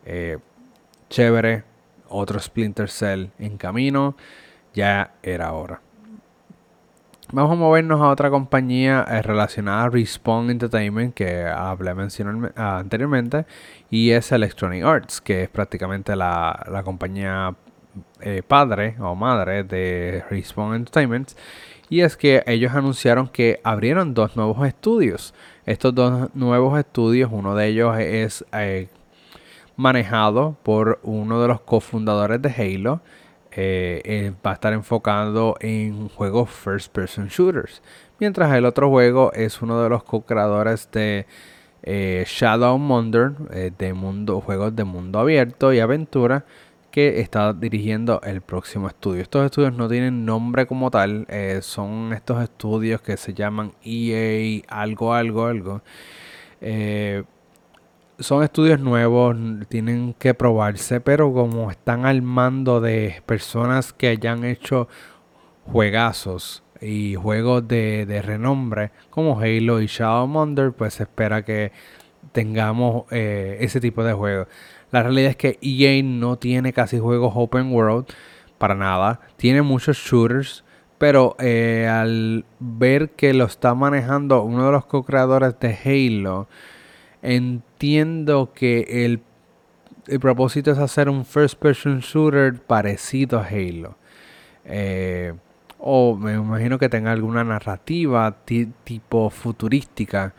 Eh, 0.06 0.38
chévere, 1.10 1.64
otro 2.08 2.38
Splinter 2.40 2.88
Cell 2.88 3.28
en 3.38 3.56
camino. 3.56 4.16
Ya 4.74 5.14
era 5.22 5.52
hora. 5.52 5.80
Vamos 7.32 7.50
a 7.50 7.54
movernos 7.56 8.00
a 8.00 8.08
otra 8.08 8.30
compañía 8.30 9.04
eh, 9.10 9.20
relacionada 9.20 9.82
a 9.82 9.88
Respawn 9.88 10.48
Entertainment 10.48 11.12
que 11.12 11.44
hablé 11.44 11.92
mencioné 11.92 12.52
anteriormente 12.54 13.46
y 13.90 14.10
es 14.10 14.30
Electronic 14.30 14.84
Arts, 14.84 15.20
que 15.20 15.42
es 15.42 15.48
prácticamente 15.48 16.14
la, 16.14 16.82
compañía 16.84 17.52
eh, 18.20 18.44
padre 18.46 18.94
o 19.00 19.16
madre 19.16 19.64
de 19.64 20.22
Respawn 20.30 20.76
Entertainment. 20.76 21.32
Y 21.88 22.02
es 22.02 22.16
que 22.16 22.44
ellos 22.46 22.72
anunciaron 22.72 23.26
que 23.26 23.60
abrieron 23.64 24.14
dos 24.14 24.36
nuevos 24.36 24.64
estudios. 24.64 25.34
Estos 25.64 25.96
dos 25.96 26.32
nuevos 26.34 26.78
estudios, 26.78 27.30
uno 27.32 27.56
de 27.56 27.66
ellos 27.66 27.98
es 27.98 28.44
eh, 28.52 28.86
manejado 29.76 30.56
por 30.62 30.98
uno 31.02 31.40
de 31.40 31.48
los 31.48 31.60
cofundadores 31.60 32.40
de 32.42 32.50
Halo. 32.50 33.00
Eh, 33.58 34.02
eh, 34.04 34.32
va 34.44 34.50
a 34.50 34.54
estar 34.54 34.74
enfocado 34.74 35.56
en 35.60 36.08
juegos 36.10 36.50
first 36.50 36.92
person 36.92 37.28
shooters. 37.28 37.82
Mientras 38.18 38.52
el 38.54 38.66
otro 38.66 38.90
juego 38.90 39.32
es 39.32 39.62
uno 39.62 39.82
de 39.82 39.88
los 39.88 40.02
co-creadores 40.04 40.90
de 40.92 41.26
eh, 41.82 42.24
Shadow 42.26 42.78
Wonder, 42.78 43.32
de 43.78 43.94
mundo, 43.94 44.40
juegos 44.40 44.76
de 44.76 44.84
mundo 44.84 45.20
abierto 45.20 45.72
y 45.72 45.80
aventura, 45.80 46.44
que 46.90 47.20
está 47.20 47.52
dirigiendo 47.52 48.20
el 48.24 48.42
próximo 48.42 48.88
estudio. 48.88 49.22
Estos 49.22 49.44
estudios 49.44 49.74
no 49.74 49.88
tienen 49.88 50.24
nombre 50.24 50.66
como 50.66 50.90
tal, 50.90 51.26
son 51.60 52.12
estos 52.14 52.42
estudios 52.42 53.02
que 53.02 53.16
se 53.18 53.34
llaman 53.34 53.72
EA 53.84 54.62
algo, 54.68 55.12
algo, 55.12 55.46
algo. 55.46 55.82
Son 58.18 58.42
estudios 58.42 58.80
nuevos, 58.80 59.36
tienen 59.68 60.14
que 60.14 60.32
probarse, 60.32 61.00
pero 61.00 61.32
como 61.32 61.70
están 61.70 62.06
al 62.06 62.22
mando 62.22 62.80
de 62.80 63.22
personas 63.26 63.92
que 63.92 64.08
hayan 64.08 64.44
hecho 64.44 64.88
juegazos 65.66 66.62
y 66.80 67.14
juegos 67.14 67.68
de, 67.68 68.22
renombre 68.24 68.92
como 69.10 69.38
Halo 69.38 69.82
y 69.82 69.86
Shadow 69.86 70.26
Monder, 70.26 70.72
pues 70.72 70.94
se 70.94 71.02
espera 71.02 71.44
que 71.44 71.72
tengamos 72.32 73.04
eh, 73.10 73.58
ese 73.60 73.80
tipo 73.80 74.02
de 74.02 74.14
juegos. 74.14 74.48
La 74.90 75.02
realidad 75.02 75.30
es 75.30 75.36
que 75.36 75.58
EA 75.60 76.02
no 76.02 76.38
tiene 76.38 76.72
casi 76.72 76.98
juegos 76.98 77.32
open 77.34 77.72
world 77.72 78.06
para 78.58 78.74
nada. 78.74 79.20
Tiene 79.36 79.62
muchos 79.62 79.98
shooters. 79.98 80.64
Pero 80.98 81.36
eh, 81.38 81.86
al 81.86 82.46
ver 82.58 83.10
que 83.10 83.34
lo 83.34 83.44
está 83.44 83.74
manejando 83.74 84.42
uno 84.42 84.64
de 84.64 84.72
los 84.72 84.86
co-creadores 84.86 85.60
de 85.60 85.76
Halo, 85.84 86.48
entiendo 87.76 88.52
que 88.54 89.04
el, 89.04 89.20
propósito 90.18 90.70
es 90.70 90.78
hacer 90.78 91.10
un 91.10 91.26
first 91.26 91.58
person 91.58 92.00
shooter 92.00 92.54
parecido 92.54 93.38
a 93.38 93.44
Halo. 93.44 93.96
Eh, 94.64 95.34
o 95.78 96.16
me 96.16 96.34
imagino 96.34 96.78
que 96.78 96.88
tenga 96.88 97.12
alguna 97.12 97.44
narrativa 97.44 98.34
tipo 98.84 99.28
futurística, 99.28 100.32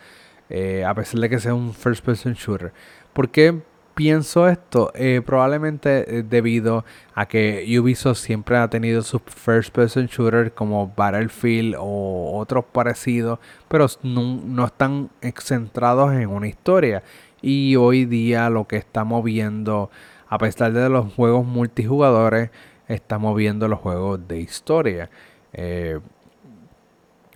eh, 0.50 0.84
a 0.84 0.96
pesar 0.96 1.20
de 1.20 1.30
que 1.30 1.40
sea 1.40 1.54
un 1.54 1.76
first 1.76 2.04
person 2.04 2.34
shooter. 2.34 2.74
¿Por 3.14 3.30
qué 3.30 3.62
pienso 3.94 4.48
esto? 4.48 4.92
Eh, 4.96 5.22
probablemente 5.24 6.24
debido 6.24 6.86
a 7.14 7.28
que 7.28 7.64
Ubisoft 7.80 8.18
siempre 8.18 8.58
ha 8.58 8.68
tenido 8.68 9.04
sus 9.04 9.22
first 9.28 9.72
person 9.74 10.08
shooter 10.08 10.54
como 10.54 10.92
Battlefield 10.96 11.76
o 11.78 12.38
otros 12.38 12.66
parecidos, 12.66 13.38
pero 13.68 13.86
no, 14.02 14.42
no 14.44 14.66
están 14.66 15.12
centrados 15.40 16.14
en 16.14 16.30
una 16.30 16.48
historia. 16.48 17.04
Y 17.50 17.78
hoy 17.78 18.04
día 18.04 18.50
lo 18.50 18.68
que 18.68 18.76
estamos 18.76 19.24
viendo, 19.24 19.90
a 20.28 20.38
pesar 20.38 20.74
de 20.74 20.90
los 20.90 21.14
juegos 21.14 21.46
multijugadores, 21.46 22.50
estamos 22.90 23.38
viendo 23.38 23.70
los 23.70 23.80
juegos 23.80 24.28
de 24.28 24.42
historia. 24.42 25.10
Eh, 25.54 25.98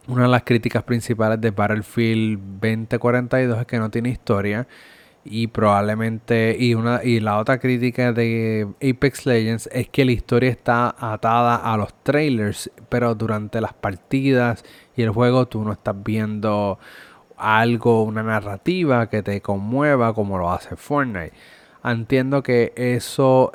una 0.10 0.24
de 0.24 0.28
las 0.28 0.44
críticas 0.44 0.84
principales 0.84 1.40
de 1.40 1.52
Battlefield 1.52 2.38
2042 2.60 3.62
es 3.62 3.66
que 3.66 3.80
no 3.80 3.90
tiene 3.90 4.10
historia. 4.10 4.68
Y 5.24 5.48
probablemente, 5.48 6.58
y 6.60 6.74
una, 6.74 7.02
y 7.06 7.22
la 7.22 7.38
otra 7.38 7.58
crítica 7.58 8.12
de 8.12 8.68
Apex 8.82 9.26
Legends 9.26 9.70
es 9.72 9.88
que 9.88 10.04
la 10.04 10.12
historia 10.12 10.50
está 10.50 10.94
atada 11.00 11.56
a 11.56 11.78
los 11.78 11.94
trailers, 12.04 12.70
pero 12.90 13.16
durante 13.16 13.62
las 13.62 13.74
partidas 13.74 14.66
y 14.94 15.04
el 15.04 15.12
juego 15.12 15.48
tú 15.48 15.64
no 15.64 15.72
estás 15.72 15.96
viendo 16.04 16.80
algo, 17.42 18.04
una 18.04 18.24
narrativa 18.24 19.10
que 19.10 19.24
te 19.24 19.42
conmueva 19.42 20.14
como 20.14 20.38
lo 20.38 20.52
hace 20.52 20.76
Fortnite. 20.76 21.34
Entiendo 21.84 22.44
que 22.44 22.74
eso 22.76 23.52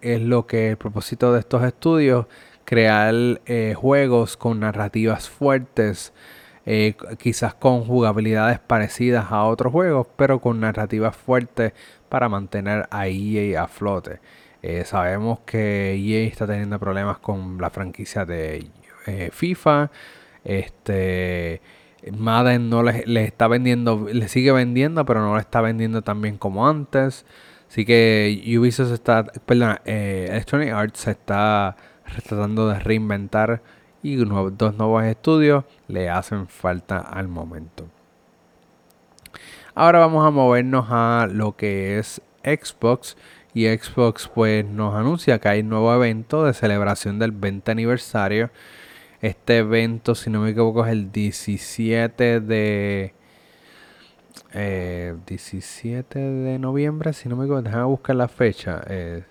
es 0.00 0.20
lo 0.20 0.46
que 0.46 0.70
el 0.70 0.76
propósito 0.76 1.32
de 1.32 1.40
estos 1.40 1.62
estudios 1.64 2.26
crear 2.64 3.14
eh, 3.46 3.74
juegos 3.76 4.36
con 4.36 4.60
narrativas 4.60 5.30
fuertes, 5.30 6.12
eh, 6.66 6.96
quizás 7.18 7.54
con 7.54 7.84
jugabilidades 7.84 8.58
parecidas 8.58 9.32
a 9.32 9.44
otros 9.44 9.72
juegos, 9.72 10.06
pero 10.16 10.40
con 10.40 10.60
narrativas 10.60 11.16
fuertes 11.16 11.72
para 12.08 12.28
mantener 12.28 12.86
a 12.90 13.08
EA 13.08 13.62
a 13.62 13.68
flote. 13.68 14.20
Eh, 14.62 14.84
sabemos 14.84 15.40
que 15.46 15.94
EA 15.94 16.26
está 16.28 16.46
teniendo 16.46 16.78
problemas 16.78 17.18
con 17.18 17.58
la 17.58 17.70
franquicia 17.70 18.24
de 18.24 18.70
FIFA. 19.32 19.90
Este. 20.44 21.62
Madden 22.16 22.70
no 22.70 22.82
le, 22.82 23.24
está 23.24 23.48
vendiendo, 23.48 24.08
le 24.12 24.28
sigue 24.28 24.52
vendiendo, 24.52 25.04
pero 25.04 25.20
no 25.20 25.34
le 25.34 25.40
está 25.40 25.60
vendiendo 25.60 26.02
tan 26.02 26.20
bien 26.22 26.38
como 26.38 26.68
antes. 26.68 27.26
Así 27.68 27.84
que 27.84 28.42
Ubisoft 28.58 28.92
está, 28.92 29.24
perdón, 29.24 29.78
Electronic 29.84 30.70
Arts 30.72 31.00
se 31.00 31.10
está 31.10 31.76
tratando 32.26 32.68
de 32.68 32.78
reinventar 32.78 33.62
y 34.02 34.16
dos 34.16 34.74
nuevos 34.76 35.04
estudios 35.04 35.64
le 35.88 36.08
hacen 36.08 36.48
falta 36.48 36.98
al 36.98 37.28
momento. 37.28 37.88
Ahora 39.74 40.00
vamos 40.00 40.26
a 40.26 40.30
movernos 40.30 40.86
a 40.90 41.28
lo 41.30 41.56
que 41.56 41.98
es 41.98 42.20
Xbox 42.42 43.16
y 43.54 43.66
Xbox 43.66 44.28
pues 44.28 44.64
nos 44.64 44.94
anuncia 44.94 45.38
que 45.38 45.48
hay 45.48 45.60
un 45.60 45.68
nuevo 45.68 45.94
evento 45.94 46.44
de 46.44 46.54
celebración 46.54 47.18
del 47.18 47.32
20 47.32 47.70
aniversario. 47.70 48.50
Este 49.20 49.58
evento, 49.58 50.14
si 50.14 50.30
no 50.30 50.40
me 50.40 50.50
equivoco, 50.50 50.84
es 50.86 50.92
el 50.92 51.10
17 51.10 52.40
de 52.40 53.14
17 55.26 56.18
eh, 56.18 56.22
de 56.22 56.58
noviembre, 56.58 57.12
si 57.12 57.28
no 57.28 57.36
me 57.36 57.44
equivoco, 57.44 57.62
déjame 57.62 57.84
buscar 57.84 58.16
la 58.16 58.28
fecha. 58.28 58.82
Eh, 58.88 59.24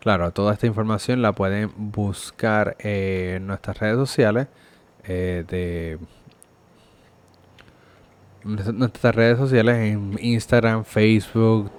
Claro, 0.00 0.32
toda 0.32 0.54
esta 0.54 0.66
información 0.66 1.20
la 1.20 1.34
pueden 1.34 1.72
buscar 1.76 2.74
en 2.78 3.46
nuestras 3.46 3.78
redes 3.78 3.96
sociales 3.96 4.48
eh, 5.04 5.44
de 5.46 5.98
nuestras 8.42 9.14
redes 9.14 9.36
sociales 9.36 9.76
en 9.76 10.18
Instagram, 10.18 10.84
Facebook, 10.84 11.70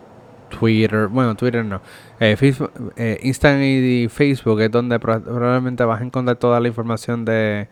Twitter, 0.60 1.08
bueno, 1.08 1.36
Twitter 1.36 1.66
no, 1.66 1.82
eh, 2.20 2.36
Facebook, 2.36 2.94
eh, 2.96 3.20
Instagram 3.24 3.64
y 3.64 4.08
Facebook 4.10 4.62
es 4.62 4.72
donde 4.72 5.00
probablemente 5.00 5.84
vas 5.84 6.02
a 6.02 6.04
encontrar 6.04 6.38
toda 6.38 6.60
la 6.60 6.68
información 6.68 7.26
de, 7.26 7.68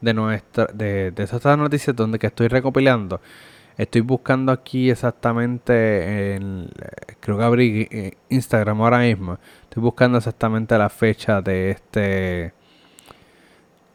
de 0.00 0.14
nuestra, 0.14 0.66
de, 0.72 1.10
de 1.10 1.22
estas 1.22 1.58
noticias 1.58 1.94
donde 1.94 2.18
que 2.18 2.28
estoy 2.28 2.48
recopilando. 2.48 3.20
Estoy 3.76 4.02
buscando 4.02 4.52
aquí 4.52 4.90
exactamente, 4.90 6.34
en, 6.34 6.68
creo 7.20 7.38
que 7.38 7.44
abrí 7.44 7.88
eh, 7.90 8.12
Instagram 8.28 8.80
ahora 8.82 8.98
mismo. 8.98 9.38
Estoy 9.64 9.82
buscando 9.82 10.18
exactamente 10.18 10.76
la 10.76 10.88
fecha 10.88 11.40
de 11.40 11.70
este 11.70 12.52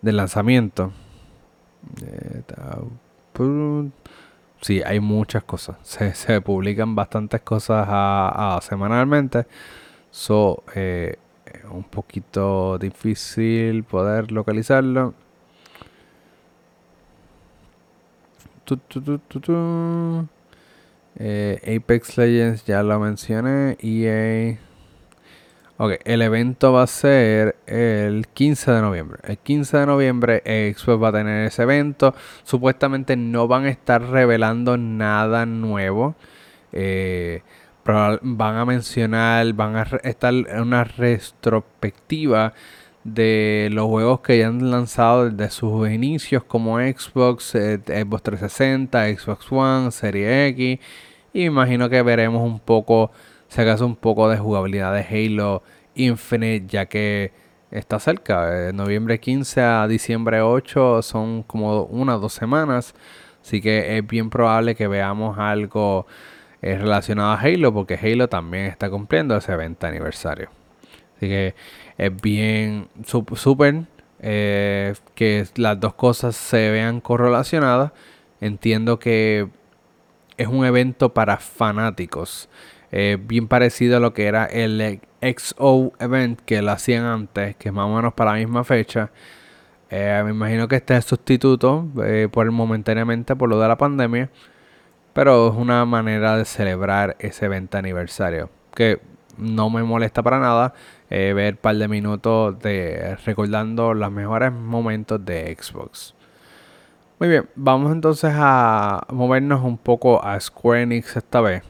del 0.02 0.18
lanzamiento. 0.18 0.92
Sí, 4.62 4.82
hay 4.86 5.00
muchas 5.00 5.44
cosas. 5.44 5.78
Se, 5.84 6.42
publican 6.42 6.96
bastantes 6.96 7.42
cosas 7.42 7.86
a, 7.90 8.60
semanalmente. 8.62 9.46
So, 10.12 10.64
eh, 10.76 11.18
un 11.72 11.84
poquito 11.84 12.78
difícil 12.78 13.84
poder 13.84 14.32
localizarlo. 14.32 15.14
Eh, 21.20 21.78
Apex 21.78 22.18
Legends 22.18 22.66
ya 22.66 22.84
lo 22.84 23.00
mencioné. 23.00 23.78
EA. 23.82 24.60
Ok, 25.80 25.94
el 26.06 26.24
evento 26.24 26.74
va 26.74 26.84
a 26.84 26.88
ser 26.88 27.56
el 27.68 28.28
15 28.34 28.72
de 28.72 28.82
noviembre. 28.82 29.20
El 29.24 29.38
15 29.38 29.78
de 29.78 29.86
noviembre 29.86 30.74
Xbox 30.76 31.04
va 31.04 31.10
a 31.10 31.12
tener 31.12 31.46
ese 31.46 31.64
evento. 31.64 32.16
Supuestamente 32.44 33.16
no 33.16 33.48
van 33.48 33.66
a 33.66 33.70
estar 33.70 34.02
revelando 34.02 34.76
nada 34.78 35.46
nuevo. 35.46 36.16
Eh, 36.72 37.44
van 37.86 38.56
a 38.56 38.66
mencionar, 38.66 39.54
van 39.54 39.76
a 39.76 39.84
estar 40.04 40.34
en 40.34 40.62
una 40.62 40.84
retrospectiva 40.84 42.54
de 43.04 43.70
los 43.72 43.86
juegos 43.86 44.20
que 44.22 44.40
ya 44.40 44.48
han 44.48 44.70
lanzado 44.70 45.30
desde 45.30 45.50
sus 45.52 45.90
inicios 45.90 46.44
como 46.44 46.78
Xbox, 46.80 47.56
eh, 47.56 47.80
Xbox 47.86 48.24
360, 48.24 49.16
Xbox 49.16 49.52
One, 49.52 49.92
Serie 49.92 50.48
X. 50.48 50.80
Y 51.34 51.46
imagino 51.46 51.90
que 51.90 52.02
veremos 52.02 52.42
un 52.44 52.60
poco, 52.60 53.12
si 53.48 53.62
acaso 53.62 53.86
un 53.86 53.96
poco 53.96 54.30
de 54.30 54.38
jugabilidad 54.38 54.94
de 54.94 55.02
Halo 55.02 55.64
Infinite, 55.96 56.68
ya 56.68 56.86
que 56.86 57.32
está 57.72 58.00
cerca. 58.00 58.50
De 58.50 58.74
noviembre 58.74 59.20
15 59.20 59.62
a 59.62 59.88
diciembre 59.88 60.42
8 60.42 61.02
son 61.02 61.44
como 61.44 61.84
una 61.84 62.18
o 62.18 62.20
dos 62.20 62.34
semanas. 62.34 62.94
Así 63.42 63.62
que 63.62 63.98
es 63.98 64.06
bien 64.06 64.30
probable 64.30 64.76
que 64.76 64.88
veamos 64.88 65.38
algo 65.38 66.06
eh, 66.62 66.78
relacionado 66.78 67.32
a 67.32 67.40
Halo, 67.40 67.74
porque 67.74 67.96
Halo 67.96 68.28
también 68.28 68.66
está 68.66 68.90
cumpliendo 68.90 69.36
ese 69.38 69.56
20 69.56 69.88
aniversario. 69.88 70.50
Así 71.16 71.28
que 71.28 71.56
es 71.98 72.22
bien 72.22 72.90
súper 73.06 73.86
eh, 74.20 74.94
que 75.16 75.46
las 75.56 75.80
dos 75.80 75.94
cosas 75.94 76.36
se 76.36 76.72
vean 76.72 77.00
correlacionadas. 77.02 77.92
Entiendo 78.42 79.00
que 79.00 79.48
es 80.38 80.48
un 80.48 80.66
evento 80.66 81.14
para 81.14 81.38
fanáticos. 81.38 82.50
Eh, 82.92 83.18
bien 83.20 83.48
parecido 83.48 83.98
a 83.98 84.00
lo 84.00 84.14
que 84.14 84.28
era 84.28 84.46
el 84.46 85.02
XO 85.22 85.94
Event 86.00 86.40
que 86.46 86.62
lo 86.62 86.72
hacían 86.72 87.06
antes, 87.06 87.56
que 87.58 87.70
es 87.70 87.74
más 87.74 87.86
o 87.86 87.96
menos 87.96 88.14
para 88.14 88.32
la 88.32 88.38
misma 88.38 88.64
fecha. 88.64 89.12
Eh, 89.90 90.22
me 90.26 90.32
imagino 90.32 90.68
que 90.68 90.78
este 90.78 90.98
es 90.98 91.06
sustituto 91.06 91.88
por 92.32 92.46
el 92.46 92.52
momentáneamente 92.52 93.36
por 93.36 93.50
lo 93.50 93.60
de 93.60 93.68
la 93.68 93.78
pandemia. 93.78 94.30
Pero 95.14 95.50
es 95.50 95.56
una 95.56 95.84
manera 95.86 96.38
de 96.38 96.46
celebrar 96.46 97.16
ese 97.20 97.46
evento 97.46 97.78
aniversario. 97.78 98.50
Que 98.76 99.00
no 99.38 99.70
me 99.70 99.84
molesta 99.84 100.22
para 100.24 100.40
nada 100.40 100.74
eh, 101.10 101.34
ver 101.34 101.54
un 101.56 101.60
par 101.60 101.76
de 101.76 101.88
minutos 101.88 102.60
de 102.60 103.16
recordando 103.26 103.94
los 103.94 104.12
mejores 104.12 104.52
momentos 104.52 105.24
de 105.24 105.56
Xbox. 105.60 106.14
Muy 107.20 107.30
bien, 107.30 107.50
vamos 107.56 107.92
entonces 107.92 108.32
a 108.36 109.06
movernos 109.12 109.64
un 109.64 109.78
poco 109.78 110.24
a 110.24 110.40
Square 110.40 110.84
Enix 110.84 111.16
esta 111.16 111.42
vez. 111.42 111.64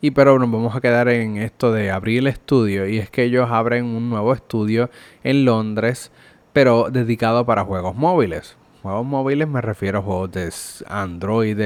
Y 0.00 0.12
pero 0.12 0.38
nos 0.38 0.50
vamos 0.50 0.76
a 0.76 0.80
quedar 0.80 1.08
en 1.08 1.38
esto 1.38 1.72
de 1.72 1.90
abrir 1.90 2.20
el 2.20 2.26
estudio. 2.28 2.86
Y 2.86 2.98
es 2.98 3.10
que 3.10 3.24
ellos 3.24 3.50
abren 3.50 3.84
un 3.84 4.10
nuevo 4.10 4.32
estudio 4.32 4.90
en 5.24 5.44
Londres, 5.44 6.12
pero 6.52 6.90
dedicado 6.90 7.44
para 7.44 7.64
juegos 7.64 7.96
móviles. 7.96 8.56
Juegos 8.82 9.06
móviles 9.06 9.48
me 9.48 9.60
refiero 9.60 9.98
a 9.98 10.02
juegos 10.02 10.30
de 10.30 10.52
Android, 10.86 11.58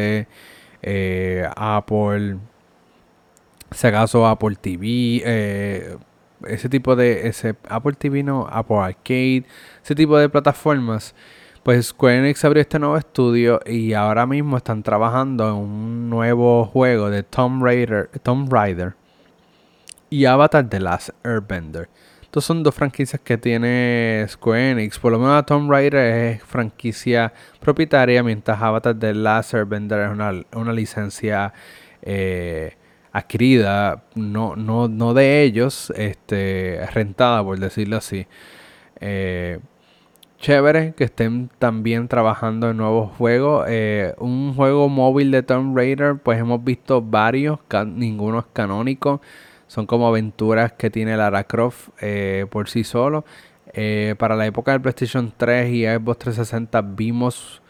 eh, 0.83 1.49
Apple, 1.57 2.39
si 3.71 3.87
acaso 3.87 4.27
Apple 4.27 4.57
TV, 4.57 5.23
eh, 5.25 5.97
ese 6.47 6.69
tipo 6.69 6.97
de 6.97 7.29
ese 7.29 7.55
Apple 7.69 7.93
TV 7.93 8.23
no, 8.23 8.49
Apple 8.51 8.79
Arcade, 8.79 9.45
ese 9.83 9.95
tipo 9.95 10.17
de 10.19 10.29
plataformas 10.29 11.15
pues 11.63 11.87
Square 11.87 12.19
Enix 12.19 12.45
abrió 12.45 12.61
este 12.61 12.79
nuevo 12.79 12.97
estudio 12.97 13.61
y 13.65 13.93
ahora 13.93 14.27
mismo 14.27 14.57
están 14.57 14.83
trabajando 14.83 15.49
en 15.49 15.55
un 15.55 16.11
nuevo 16.11 16.65
juego 16.65 17.09
de 17.09 17.23
Tomb 17.23 17.63
Raider, 17.63 18.11
Tomb 18.23 18.53
Raider 18.53 18.95
y 20.11 20.25
Avatar 20.25 20.69
The 20.69 20.81
Last 20.81 21.11
Airbender. 21.25 21.89
Estos 22.23 22.45
son 22.45 22.63
dos 22.63 22.75
franquicias 22.75 23.21
que 23.21 23.39
tiene 23.39 24.27
Square 24.29 24.71
Enix. 24.73 24.99
Por 24.99 25.13
lo 25.13 25.19
menos 25.19 25.47
Tomb 25.47 25.71
Raider 25.71 26.35
es 26.35 26.43
franquicia 26.43 27.33
propietaria, 27.61 28.23
mientras 28.23 28.61
Avatar 28.61 28.99
The 28.99 29.15
Last 29.15 29.55
Airbender 29.55 30.01
es 30.01 30.11
una, 30.11 30.73
licencia 30.73 31.53
eh, 32.01 32.77
adquirida, 33.13 34.03
no, 34.15 34.57
no, 34.57 34.89
no 34.89 35.15
de 35.15 35.43
ellos, 35.43 35.93
este, 35.95 36.81
rentada 36.93 37.45
por 37.45 37.59
decirlo 37.61 37.99
así. 37.99 38.27
Eh, 38.99 39.61
chévere 40.43 40.93
que 40.95 41.05
estén 41.05 41.51
también 41.59 42.09
trabajando 42.09 42.71
en 42.71 42.77
nuevos 42.77 43.17
juegos. 43.17 43.65
Eh, 43.69 44.13
un 44.19 44.55
juego 44.55 44.89
móvil 44.89 45.31
de 45.31 45.43
Tomb 45.43 45.75
Raider, 45.75 46.17
pues 46.17 46.39
hemos 46.39 46.63
visto 46.63 47.01
varios, 47.01 47.61
ninguno 47.87 48.41
es 48.41 48.47
canónico. 48.53 49.23
Son 49.69 49.87
como 49.87 50.07
aventuras 50.09 50.73
que 50.73 50.91
tiene 50.91 51.17
Lara 51.17 51.45
Croft 51.45 51.91
eh, 52.01 52.47
por 52.51 52.69
sí 52.69 52.85
solo. 52.85 53.25
Eh, 53.73 54.17
para 54.19 54.37
la 54.37 54.45
época 54.45 54.73
del 54.73 54.83
PlayStation 54.83 55.33
3 55.35 55.73
y 55.73 55.85
Xbox 55.87 56.19
360 56.19 56.83
vimos 56.83 57.63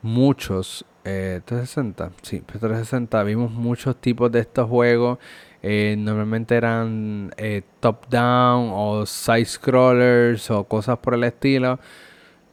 muchos. 0.00 0.84
360, 1.04 2.12
sí, 2.22 2.40
360 2.46 3.24
vimos 3.24 3.50
muchos 3.50 3.96
tipos 3.96 4.30
de 4.32 4.40
estos 4.40 4.68
juegos. 4.68 5.18
Eh, 5.64 5.94
normalmente 5.96 6.56
eran 6.56 7.32
eh, 7.36 7.62
top-down 7.78 8.70
o 8.72 9.06
side-scrollers 9.06 10.50
o 10.50 10.64
cosas 10.64 10.98
por 10.98 11.14
el 11.14 11.24
estilo. 11.24 11.78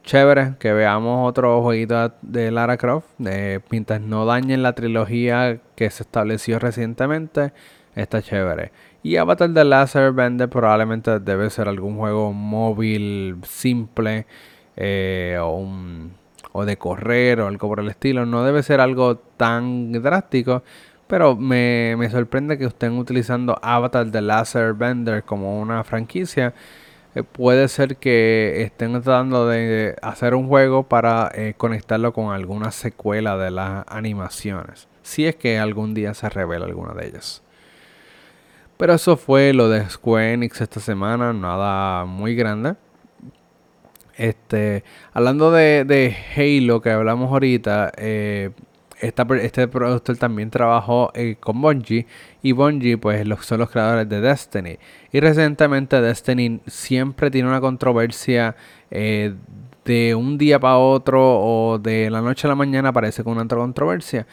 Chévere 0.04 0.54
que 0.60 0.72
veamos 0.72 1.28
otro 1.28 1.60
jueguito 1.62 2.12
de 2.22 2.50
Lara 2.52 2.76
Croft. 2.76 3.08
Eh, 3.26 3.60
mientras 3.70 4.00
no 4.00 4.24
dañen 4.26 4.62
la 4.62 4.74
trilogía 4.74 5.60
que 5.74 5.90
se 5.90 6.04
estableció 6.04 6.60
recientemente, 6.60 7.52
está 7.96 8.22
chévere. 8.22 8.70
Y 9.02 9.16
Avatar 9.16 9.52
The 9.52 9.64
Last 9.64 9.96
Airbender 9.96 10.48
probablemente 10.48 11.18
debe 11.18 11.50
ser 11.50 11.68
algún 11.68 11.96
juego 11.96 12.32
móvil 12.32 13.38
simple 13.42 14.26
o, 15.40 15.68
o 16.52 16.64
de 16.64 16.76
correr 16.76 17.40
o 17.40 17.48
algo 17.48 17.68
por 17.68 17.80
el 17.80 17.88
estilo. 17.88 18.24
No 18.26 18.44
debe 18.44 18.62
ser 18.62 18.80
algo 18.80 19.16
tan 19.16 19.92
drástico. 19.92 20.62
Pero 21.10 21.34
me, 21.34 22.08
sorprende 22.08 22.56
que 22.56 22.66
estén 22.66 22.96
utilizando 22.96 23.58
Avatar 23.62 24.12
The 24.12 24.20
Last 24.20 24.54
Airbender 24.54 25.24
como 25.24 25.60
una 25.60 25.82
franquicia. 25.82 26.54
Eh, 27.16 27.24
puede 27.24 27.66
ser 27.66 27.96
que 27.96 28.62
estén 28.62 28.92
tratando 28.92 29.48
de 29.48 29.96
hacer 30.02 30.36
un 30.36 30.46
juego 30.46 30.84
para 30.84 31.28
eh, 31.34 31.54
conectarlo 31.56 32.12
con 32.12 32.32
alguna 32.32 32.70
secuela 32.70 33.36
de 33.36 33.50
las 33.50 33.84
animaciones. 33.88 34.86
Si 35.02 35.26
es 35.26 35.34
que 35.34 35.58
algún 35.58 35.94
día 35.94 36.14
se 36.14 36.28
revela 36.28 36.66
alguna 36.66 36.94
de 36.94 37.08
ellas. 37.08 37.42
Pero 38.76 38.94
eso 38.94 39.16
fue 39.16 39.52
lo 39.52 39.68
de 39.68 39.90
Square 39.90 40.34
Enix 40.34 40.60
esta 40.60 40.78
semana, 40.78 41.32
nada 41.32 42.04
muy 42.04 42.36
grande. 42.36 42.76
Este, 44.16 44.84
hablando 45.12 45.50
de, 45.50 45.84
de 45.84 46.16
Halo 46.36 46.80
que 46.80 46.90
hablamos 46.90 47.32
ahorita, 47.32 47.90
eh, 47.96 48.50
este 49.00 49.68
productor 49.68 50.16
también 50.16 50.50
trabajó 50.50 51.10
eh, 51.14 51.36
con 51.40 51.60
Bungie 51.60 52.06
y 52.42 52.52
Bungie 52.52 52.98
pues 52.98 53.26
son 53.40 53.60
los 53.60 53.70
creadores 53.70 54.08
de 54.08 54.20
Destiny. 54.20 54.78
Y 55.12 55.20
recientemente 55.20 56.00
Destiny 56.00 56.60
siempre 56.66 57.30
tiene 57.30 57.48
una 57.48 57.60
controversia 57.60 58.56
eh, 58.90 59.34
de 59.84 60.14
un 60.14 60.38
día 60.38 60.60
para 60.60 60.76
otro 60.76 61.20
o 61.22 61.78
de 61.78 62.10
la 62.10 62.20
noche 62.20 62.46
a 62.46 62.50
la 62.50 62.54
mañana 62.54 62.90
aparece 62.90 63.24
con 63.24 63.34
una 63.34 63.44
otra 63.44 63.58
controversia. 63.58 64.26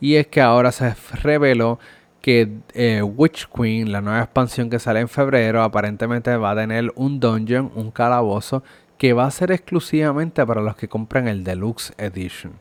Y 0.00 0.16
es 0.16 0.26
que 0.26 0.40
ahora 0.40 0.72
se 0.72 0.94
reveló 1.22 1.78
que 2.20 2.50
eh, 2.72 3.02
Witch 3.02 3.48
Queen, 3.54 3.92
la 3.92 4.00
nueva 4.00 4.20
expansión 4.20 4.70
que 4.70 4.78
sale 4.78 5.00
en 5.00 5.08
febrero, 5.08 5.62
aparentemente 5.62 6.34
va 6.36 6.52
a 6.52 6.56
tener 6.56 6.90
un 6.94 7.20
dungeon, 7.20 7.70
un 7.74 7.90
calabozo, 7.90 8.62
que 8.96 9.12
va 9.12 9.26
a 9.26 9.30
ser 9.30 9.52
exclusivamente 9.52 10.44
para 10.46 10.62
los 10.62 10.76
que 10.76 10.88
compran 10.88 11.28
el 11.28 11.44
Deluxe 11.44 11.92
Edition. 11.98 12.52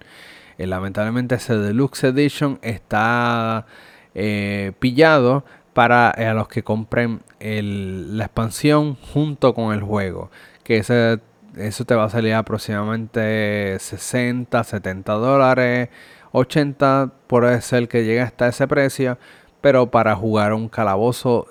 Eh, 0.58 0.68
lamentablemente 0.68 1.36
ese 1.36 1.58
Deluxe 1.58 2.06
Edition 2.06 2.60
está 2.62 3.66
eh, 4.14 4.74
pillado 4.80 5.44
para 5.74 6.14
eh, 6.18 6.28
a 6.28 6.34
los 6.34 6.48
que 6.48 6.64
compren 6.64 7.22
la 7.40 8.26
expansión 8.26 8.96
junto 8.96 9.54
con 9.54 9.74
el 9.74 9.82
juego. 9.82 10.30
Que 10.64 10.78
ese, 10.78 11.20
eso 11.58 11.86
te 11.86 11.96
va 11.96 12.06
a 12.06 12.10
salir 12.10 12.34
aproximadamente 12.34 13.78
60, 13.80 14.64
70 14.64 15.14
dólares. 15.14 15.90
80 16.32 17.12
puede 17.28 17.62
ser 17.62 17.88
que 17.88 18.06
llegue 18.06 18.22
hasta 18.22 18.48
ese 18.48 18.68
precio. 18.68 19.18
Pero 19.62 19.90
para 19.92 20.16
jugar 20.16 20.54
un 20.54 20.70
calabozo 20.70 21.48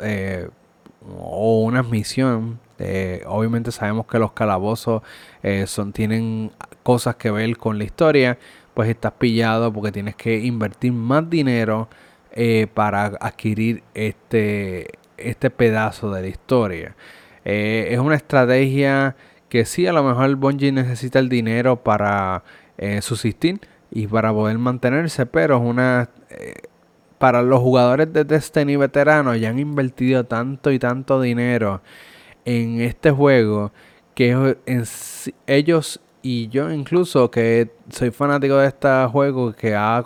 o 1.18 1.62
una 1.62 1.82
misión 1.82 2.60
obviamente 3.26 3.70
sabemos 3.70 4.06
que 4.06 4.18
los 4.18 4.32
calabozos 4.32 5.02
son, 5.66 5.92
tienen 5.92 6.50
cosas 6.82 7.16
que 7.16 7.30
ver 7.30 7.56
con 7.56 7.78
la 7.78 7.84
historia 7.84 8.38
pues 8.74 8.88
estás 8.88 9.12
pillado 9.12 9.72
porque 9.72 9.92
tienes 9.92 10.16
que 10.16 10.38
invertir 10.38 10.92
más 10.92 11.28
dinero 11.28 11.88
eh, 12.32 12.66
para 12.72 13.06
adquirir 13.20 13.82
este, 13.94 14.90
este 15.18 15.50
pedazo 15.50 16.10
de 16.10 16.22
la 16.22 16.28
historia. 16.28 16.96
Eh, 17.44 17.88
es 17.90 17.98
una 17.98 18.14
estrategia 18.14 19.16
que 19.48 19.64
sí, 19.64 19.86
a 19.86 19.92
lo 19.92 20.02
mejor 20.02 20.34
Bungie 20.36 20.72
necesita 20.72 21.18
el 21.18 21.28
dinero 21.28 21.76
para 21.82 22.42
eh, 22.78 23.02
subsistir 23.02 23.60
y 23.90 24.06
para 24.06 24.32
poder 24.32 24.56
mantenerse, 24.58 25.26
pero 25.26 25.56
es 25.56 25.62
una... 25.62 26.08
para 27.18 27.42
los 27.42 27.60
jugadores 27.60 28.12
de 28.12 28.24
Destiny 28.24 28.76
veteranos 28.76 29.38
ya 29.38 29.50
han 29.50 29.58
invertido 29.58 30.24
tanto 30.24 30.72
y 30.72 30.78
tanto 30.78 31.20
dinero 31.20 31.82
en 32.44 32.80
este 32.80 33.10
juego 33.10 33.72
que 34.14 34.56
ellos 35.46 36.00
y 36.22 36.48
yo 36.48 36.70
incluso 36.70 37.30
que 37.30 37.70
soy 37.90 38.12
fanático 38.12 38.56
de 38.56 38.68
este 38.68 38.88
juego 39.06 39.52
que 39.52 39.74
ha, 39.74 40.02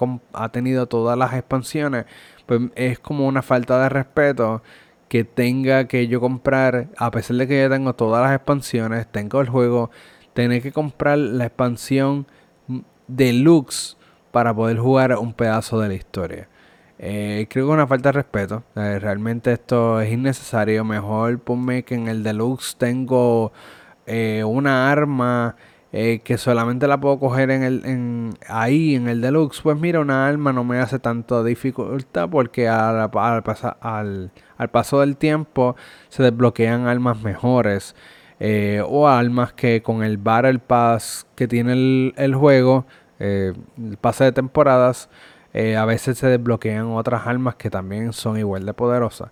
tenido 0.50 0.86
todas 0.86 1.16
las 1.18 1.34
expansiones, 1.34 2.06
pues 2.46 2.62
es 2.74 2.98
como 2.98 3.26
una 3.26 3.42
falta 3.42 3.82
de 3.82 3.88
respeto 3.90 4.62
que 5.08 5.24
tenga 5.24 5.86
que 5.86 6.08
yo 6.08 6.20
comprar, 6.20 6.88
a 6.96 7.10
pesar 7.10 7.36
de 7.36 7.46
que 7.46 7.60
ya 7.60 7.68
tengo 7.70 7.94
todas 7.94 8.22
las 8.22 8.34
expansiones, 8.34 9.06
tengo 9.12 9.40
el 9.40 9.48
juego, 9.48 9.90
tener 10.32 10.62
que 10.62 10.72
comprar 10.72 11.18
la 11.18 11.46
expansión 11.46 12.26
deluxe 13.06 13.96
para 14.32 14.54
poder 14.54 14.78
jugar 14.78 15.16
un 15.18 15.32
pedazo 15.32 15.80
de 15.80 15.88
la 15.88 15.94
historia. 15.94 16.48
Eh, 16.98 17.46
creo 17.50 17.66
que 17.66 17.72
es 17.72 17.74
una 17.74 17.86
falta 17.86 18.08
de 18.08 18.12
respeto. 18.12 18.64
Eh, 18.74 18.98
realmente 18.98 19.52
esto 19.52 20.00
es 20.00 20.12
innecesario. 20.12 20.84
Mejor 20.84 21.38
ponme 21.40 21.84
que 21.84 21.94
en 21.94 22.08
el 22.08 22.22
deluxe 22.22 22.76
tengo 22.76 23.52
eh, 24.06 24.42
una 24.44 24.90
arma 24.90 25.56
eh, 25.98 26.20
que 26.22 26.36
solamente 26.36 26.86
la 26.86 27.00
puedo 27.00 27.18
coger 27.18 27.50
en 27.50 27.62
el, 27.62 27.86
en, 27.86 28.34
ahí 28.48 28.96
en 28.96 29.08
el 29.08 29.22
deluxe, 29.22 29.62
pues 29.62 29.78
mira, 29.78 29.98
una 29.98 30.28
arma 30.28 30.52
no 30.52 30.62
me 30.62 30.78
hace 30.78 30.98
tanto 30.98 31.42
dificultad 31.42 32.28
porque 32.28 32.68
al, 32.68 33.10
al, 33.80 34.30
al, 34.58 34.70
paso 34.70 35.00
del 35.00 35.16
tiempo 35.16 35.74
se 36.10 36.22
desbloquean 36.22 36.86
armas 36.86 37.22
mejores 37.22 37.96
eh, 38.40 38.82
o 38.86 39.08
armas 39.08 39.54
que 39.54 39.80
con 39.80 40.02
el 40.02 40.18
Battle 40.18 40.58
Pass 40.58 41.26
que 41.34 41.48
tiene 41.48 42.12
el, 42.14 42.34
juego, 42.34 42.84
eh, 43.18 43.54
el 43.78 43.96
pase 43.96 44.24
de 44.24 44.32
temporadas, 44.32 45.08
a 45.54 45.86
veces 45.86 46.18
se 46.18 46.26
desbloquean 46.26 46.88
otras 46.88 47.26
armas 47.26 47.54
que 47.54 47.70
también 47.70 48.12
son 48.12 48.36
igual 48.36 48.66
de 48.66 48.74
poderosas 48.74 49.30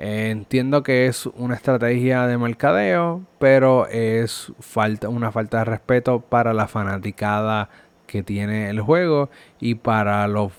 entiendo 0.00 0.82
que 0.82 1.06
es 1.06 1.26
una 1.26 1.54
estrategia 1.54 2.26
de 2.26 2.38
mercadeo, 2.38 3.22
pero 3.38 3.86
es 3.86 4.50
falta, 4.58 5.10
una 5.10 5.30
falta 5.30 5.58
de 5.58 5.64
respeto 5.66 6.20
para 6.20 6.54
la 6.54 6.68
fanaticada 6.68 7.68
que 8.06 8.22
tiene 8.22 8.70
el 8.70 8.80
juego 8.80 9.28
y 9.60 9.74
para 9.76 10.26
los 10.26 10.52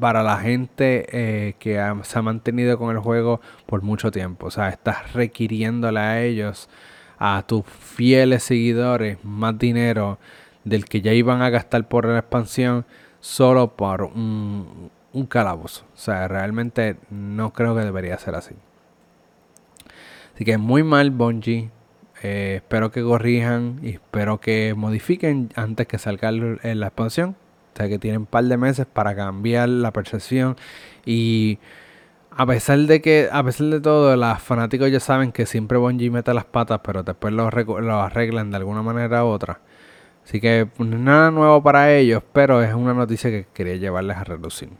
para 0.00 0.22
la 0.22 0.38
gente 0.38 1.04
eh, 1.12 1.54
que 1.58 1.74
se 2.02 2.18
ha 2.18 2.22
mantenido 2.22 2.78
con 2.78 2.90
el 2.96 2.98
juego 2.98 3.42
por 3.66 3.82
mucho 3.82 4.10
tiempo. 4.10 4.46
O 4.46 4.50
sea, 4.50 4.70
estás 4.70 5.12
requiriéndole 5.12 6.00
a 6.00 6.22
ellos, 6.22 6.70
a 7.18 7.44
tus 7.46 7.66
fieles 7.66 8.42
seguidores, 8.42 9.22
más 9.22 9.58
dinero 9.58 10.18
del 10.64 10.86
que 10.86 11.02
ya 11.02 11.12
iban 11.12 11.42
a 11.42 11.50
gastar 11.50 11.86
por 11.88 12.06
la 12.06 12.20
expansión 12.20 12.86
solo 13.20 13.76
por 13.76 14.04
un, 14.04 14.90
un 15.12 15.26
calabozo. 15.26 15.84
O 15.94 15.98
sea, 15.98 16.28
realmente 16.28 16.96
no 17.10 17.52
creo 17.52 17.74
que 17.74 17.82
debería 17.82 18.18
ser 18.18 18.34
así. 18.34 18.54
Así 20.34 20.44
que 20.44 20.58
muy 20.58 20.82
mal 20.82 21.10
Bungie. 21.10 21.70
Eh, 22.22 22.54
espero 22.56 22.92
que 22.92 23.02
corrijan 23.02 23.80
y 23.82 23.90
espero 23.90 24.38
que 24.40 24.74
modifiquen 24.76 25.50
antes 25.56 25.86
que 25.86 25.98
salga 25.98 26.30
la 26.30 26.86
expansión. 26.86 27.36
O 27.74 27.76
sea 27.76 27.88
que 27.88 27.98
tienen 27.98 28.22
un 28.22 28.26
par 28.26 28.44
de 28.44 28.56
meses 28.56 28.86
para 28.86 29.14
cambiar 29.16 29.68
la 29.68 29.92
percepción. 29.92 30.56
Y 31.04 31.58
a 32.30 32.46
pesar 32.46 32.78
de 32.78 33.00
que, 33.02 33.28
a 33.30 33.42
pesar 33.42 33.66
de 33.68 33.80
todo, 33.80 34.16
los 34.16 34.42
fanáticos 34.42 34.90
ya 34.90 35.00
saben 35.00 35.32
que 35.32 35.46
siempre 35.46 35.78
Bungie 35.78 36.10
mete 36.10 36.32
las 36.34 36.44
patas, 36.44 36.80
pero 36.82 37.02
después 37.02 37.32
lo, 37.34 37.46
arreglan 37.46 38.50
de 38.50 38.56
alguna 38.56 38.82
manera 38.82 39.24
u 39.24 39.28
otra. 39.28 39.60
Así 40.24 40.40
que 40.40 40.68
nada 40.78 41.30
nuevo 41.30 41.62
para 41.62 41.92
ellos, 41.92 42.22
pero 42.32 42.62
es 42.62 42.74
una 42.74 42.94
noticia 42.94 43.30
que 43.30 43.46
quería 43.52 43.76
llevarles 43.76 44.16
a 44.16 44.24
reducir. 44.24 44.70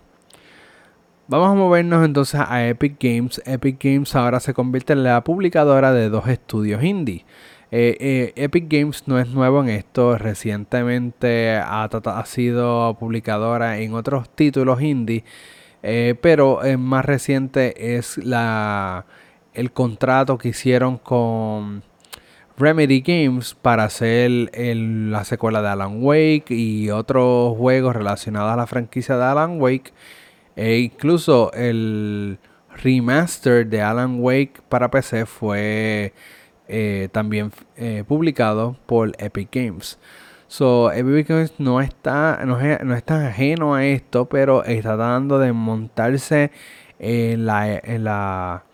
Vamos 1.32 1.48
a 1.48 1.54
movernos 1.54 2.04
entonces 2.04 2.38
a 2.46 2.68
Epic 2.68 2.96
Games. 3.00 3.40
Epic 3.46 3.82
Games 3.82 4.14
ahora 4.14 4.38
se 4.38 4.52
convierte 4.52 4.92
en 4.92 5.02
la 5.02 5.24
publicadora 5.24 5.90
de 5.94 6.10
dos 6.10 6.28
estudios 6.28 6.84
indie. 6.84 7.24
Eh, 7.70 7.96
eh, 8.00 8.32
Epic 8.36 8.66
Games 8.68 9.04
no 9.06 9.18
es 9.18 9.28
nuevo 9.28 9.62
en 9.62 9.70
esto. 9.70 10.18
Recientemente 10.18 11.56
ha, 11.56 11.88
sido 12.26 12.98
publicadora 13.00 13.78
en 13.78 13.94
otros 13.94 14.28
títulos 14.28 14.82
indie. 14.82 15.24
Eh, 15.82 16.16
pero 16.20 16.60
más 16.76 17.06
reciente 17.06 17.96
es 17.96 18.18
la, 18.18 19.06
el 19.54 19.72
contrato 19.72 20.36
que 20.36 20.50
hicieron 20.50 20.98
con 20.98 21.82
Remedy 22.58 23.00
Games 23.00 23.54
para 23.54 23.84
hacer 23.84 24.50
la 24.52 25.24
secuela 25.24 25.62
de 25.62 25.68
Alan 25.68 26.04
Wake 26.04 26.50
y 26.50 26.90
otros 26.90 27.56
juegos 27.56 27.96
relacionados 27.96 28.52
a 28.52 28.56
la 28.56 28.66
franquicia 28.66 29.16
de 29.16 29.24
Alan 29.24 29.58
Wake. 29.58 29.94
E 30.56 30.78
incluso 30.78 31.52
el 31.52 32.38
remaster 32.76 33.66
de 33.66 33.82
Alan 33.82 34.18
Wake 34.20 34.60
para 34.68 34.90
PC 34.90 35.26
fue 35.26 36.12
eh, 36.68 37.08
también 37.12 37.52
eh, 37.76 38.04
publicado 38.06 38.76
por 38.86 39.12
Epic 39.18 39.48
Games. 39.52 39.98
So, 40.48 40.92
Epic 40.92 41.28
Games 41.28 41.54
no 41.58 41.80
está, 41.80 42.40
no, 42.44 42.60
está 42.94 43.28
ajeno 43.28 43.74
a 43.74 43.84
esto, 43.84 44.26
pero 44.26 44.64
está 44.64 44.96
tratando 44.96 45.38
de 45.38 45.52
montarse 45.52 46.50
en 46.98 47.46
la, 47.46 47.74
en 47.76 48.04
la 48.04 48.64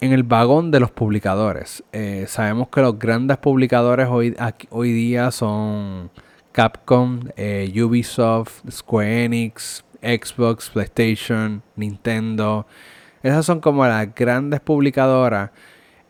en 0.00 0.12
el 0.12 0.22
vagón 0.22 0.70
de 0.70 0.80
los 0.80 0.90
publicadores. 0.90 1.82
Eh, 1.92 2.26
sabemos 2.28 2.68
que 2.68 2.82
los 2.82 2.98
grandes 2.98 3.38
publicadores 3.38 4.08
hoy, 4.10 4.36
hoy 4.70 4.92
día 4.92 5.30
son 5.30 6.10
Capcom, 6.52 7.20
Ubisoft, 7.74 8.68
Square 8.70 9.24
Enix, 9.24 9.83
Xbox, 10.04 10.70
PlayStation, 10.70 11.62
Nintendo. 11.76 12.66
Esas 13.22 13.46
son 13.46 13.60
como 13.60 13.86
las 13.86 14.14
grandes 14.14 14.60
publicadoras. 14.60 15.50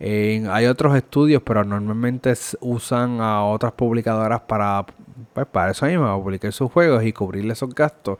hay 0.01 0.67
otros 0.67 0.97
estudios, 0.97 1.43
pero 1.43 1.65
normalmente 1.65 2.35
usan 2.61 3.21
a 3.21 3.45
otras 3.45 3.73
publicadoras 3.73 4.41
para, 4.41 4.85
pues, 5.33 5.47
para 5.47 5.71
eso 5.71 5.87
mismo, 5.87 6.05
para 6.05 6.17
publicar 6.17 6.53
sus 6.53 6.71
juegos 6.71 7.05
y 7.05 7.13
cubrirle 7.13 7.53
esos 7.53 7.75
gastos. 7.75 8.19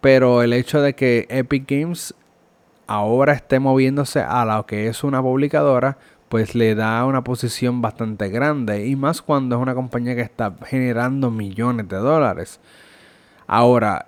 Pero 0.00 0.42
el 0.42 0.52
hecho 0.52 0.80
de 0.82 0.94
que 0.94 1.26
Epic 1.30 1.64
Games 1.68 2.14
ahora 2.86 3.32
esté 3.32 3.58
moviéndose 3.58 4.20
a 4.20 4.44
lo 4.44 4.66
que 4.66 4.88
es 4.88 5.04
una 5.04 5.22
publicadora, 5.22 5.98
pues 6.28 6.54
le 6.54 6.74
da 6.74 7.04
una 7.04 7.22
posición 7.24 7.80
bastante 7.82 8.28
grande. 8.28 8.86
Y 8.86 8.96
más 8.96 9.22
cuando 9.22 9.56
es 9.56 9.62
una 9.62 9.74
compañía 9.74 10.14
que 10.14 10.22
está 10.22 10.54
generando 10.66 11.30
millones 11.30 11.88
de 11.88 11.96
dólares. 11.96 12.60
Ahora, 13.48 14.06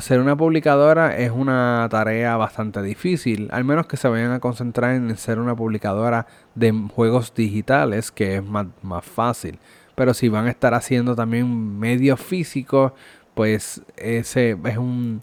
ser 0.00 0.20
una 0.20 0.36
publicadora 0.36 1.16
es 1.18 1.30
una 1.30 1.86
tarea 1.90 2.36
bastante 2.38 2.80
difícil, 2.82 3.48
al 3.52 3.64
menos 3.64 3.86
que 3.86 3.98
se 3.98 4.08
vayan 4.08 4.32
a 4.32 4.40
concentrar 4.40 4.94
en 4.94 5.14
ser 5.18 5.38
una 5.38 5.54
publicadora 5.54 6.26
de 6.54 6.72
juegos 6.94 7.34
digitales, 7.34 8.10
que 8.10 8.36
es 8.36 8.42
más, 8.44 8.68
fácil. 9.02 9.58
Pero 9.94 10.14
si 10.14 10.30
van 10.30 10.46
a 10.46 10.50
estar 10.50 10.72
haciendo 10.72 11.14
también 11.14 11.78
medios 11.78 12.20
físicos, 12.20 12.92
pues 13.34 13.82
ese 13.96 14.56
es 14.64 14.78
un 14.78 15.22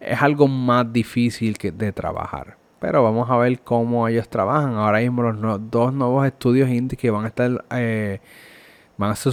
es 0.00 0.20
algo 0.20 0.48
más 0.48 0.92
difícil 0.92 1.56
que 1.56 1.72
de 1.72 1.92
trabajar. 1.92 2.56
Pero 2.80 3.02
vamos 3.02 3.30
a 3.30 3.36
ver 3.36 3.60
cómo 3.60 4.06
ellos 4.08 4.28
trabajan. 4.28 4.74
Ahora 4.74 4.98
mismo 5.00 5.22
los 5.22 5.70
dos 5.70 5.92
nuevos 5.94 6.26
estudios 6.26 6.68
indie 6.68 6.98
que 6.98 7.10
van 7.10 7.24
a 7.24 7.28
estar 7.28 7.64
eh, 7.70 8.20
van 8.96 9.10
a 9.10 9.12
hacer, 9.12 9.32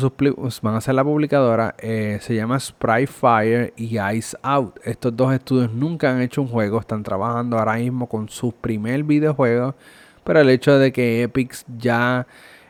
van 0.61 0.73
a 0.73 0.77
hacer 0.77 0.95
la 0.95 1.03
publicadora, 1.03 1.75
eh, 1.79 2.17
se 2.21 2.35
llama 2.35 2.59
Sprite 2.59 3.07
Fire 3.07 3.73
y 3.77 3.99
Ice 3.99 4.35
Out. 4.41 4.79
Estos 4.83 5.15
dos 5.15 5.33
estudios 5.33 5.71
nunca 5.71 6.11
han 6.11 6.21
hecho 6.21 6.41
un 6.41 6.47
juego, 6.47 6.79
están 6.79 7.03
trabajando 7.03 7.57
ahora 7.57 7.75
mismo 7.75 8.07
con 8.07 8.29
su 8.29 8.51
primer 8.51 9.03
videojuego, 9.03 9.75
pero 10.23 10.39
el 10.39 10.49
hecho 10.49 10.77
de 10.77 10.91
que 10.91 11.23
Epic 11.23 11.63
ya 11.77 12.25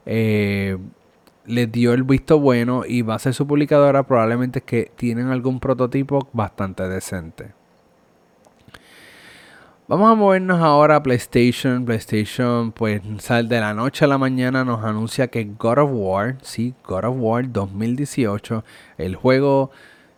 eh, 0.05 0.77
les 1.45 1.71
dio 1.71 1.93
el 1.93 2.03
visto 2.03 2.39
bueno 2.39 2.83
y 2.87 3.01
va 3.01 3.15
a 3.15 3.19
ser 3.19 3.33
su 3.33 3.47
publicadora, 3.47 4.03
probablemente 4.03 4.59
es 4.59 4.65
que 4.65 4.91
tienen 4.95 5.27
algún 5.27 5.59
prototipo 5.59 6.27
bastante 6.33 6.87
decente. 6.87 7.60
Vamos 9.91 10.09
a 10.09 10.15
movernos 10.15 10.61
ahora 10.61 10.95
a 10.95 11.03
PlayStation. 11.03 11.83
PlayStation, 11.83 12.71
pues 12.71 13.01
sale 13.19 13.49
de 13.49 13.59
la 13.59 13.73
noche 13.73 14.05
a 14.05 14.07
la 14.07 14.17
mañana 14.17 14.63
nos 14.63 14.85
anuncia 14.85 15.27
que 15.27 15.43
God 15.43 15.79
of 15.79 15.89
War, 15.91 16.37
sí, 16.41 16.73
God 16.87 17.03
of 17.03 17.15
War 17.19 17.51
2018, 17.51 18.63
el 18.97 19.17
juego, 19.17 19.69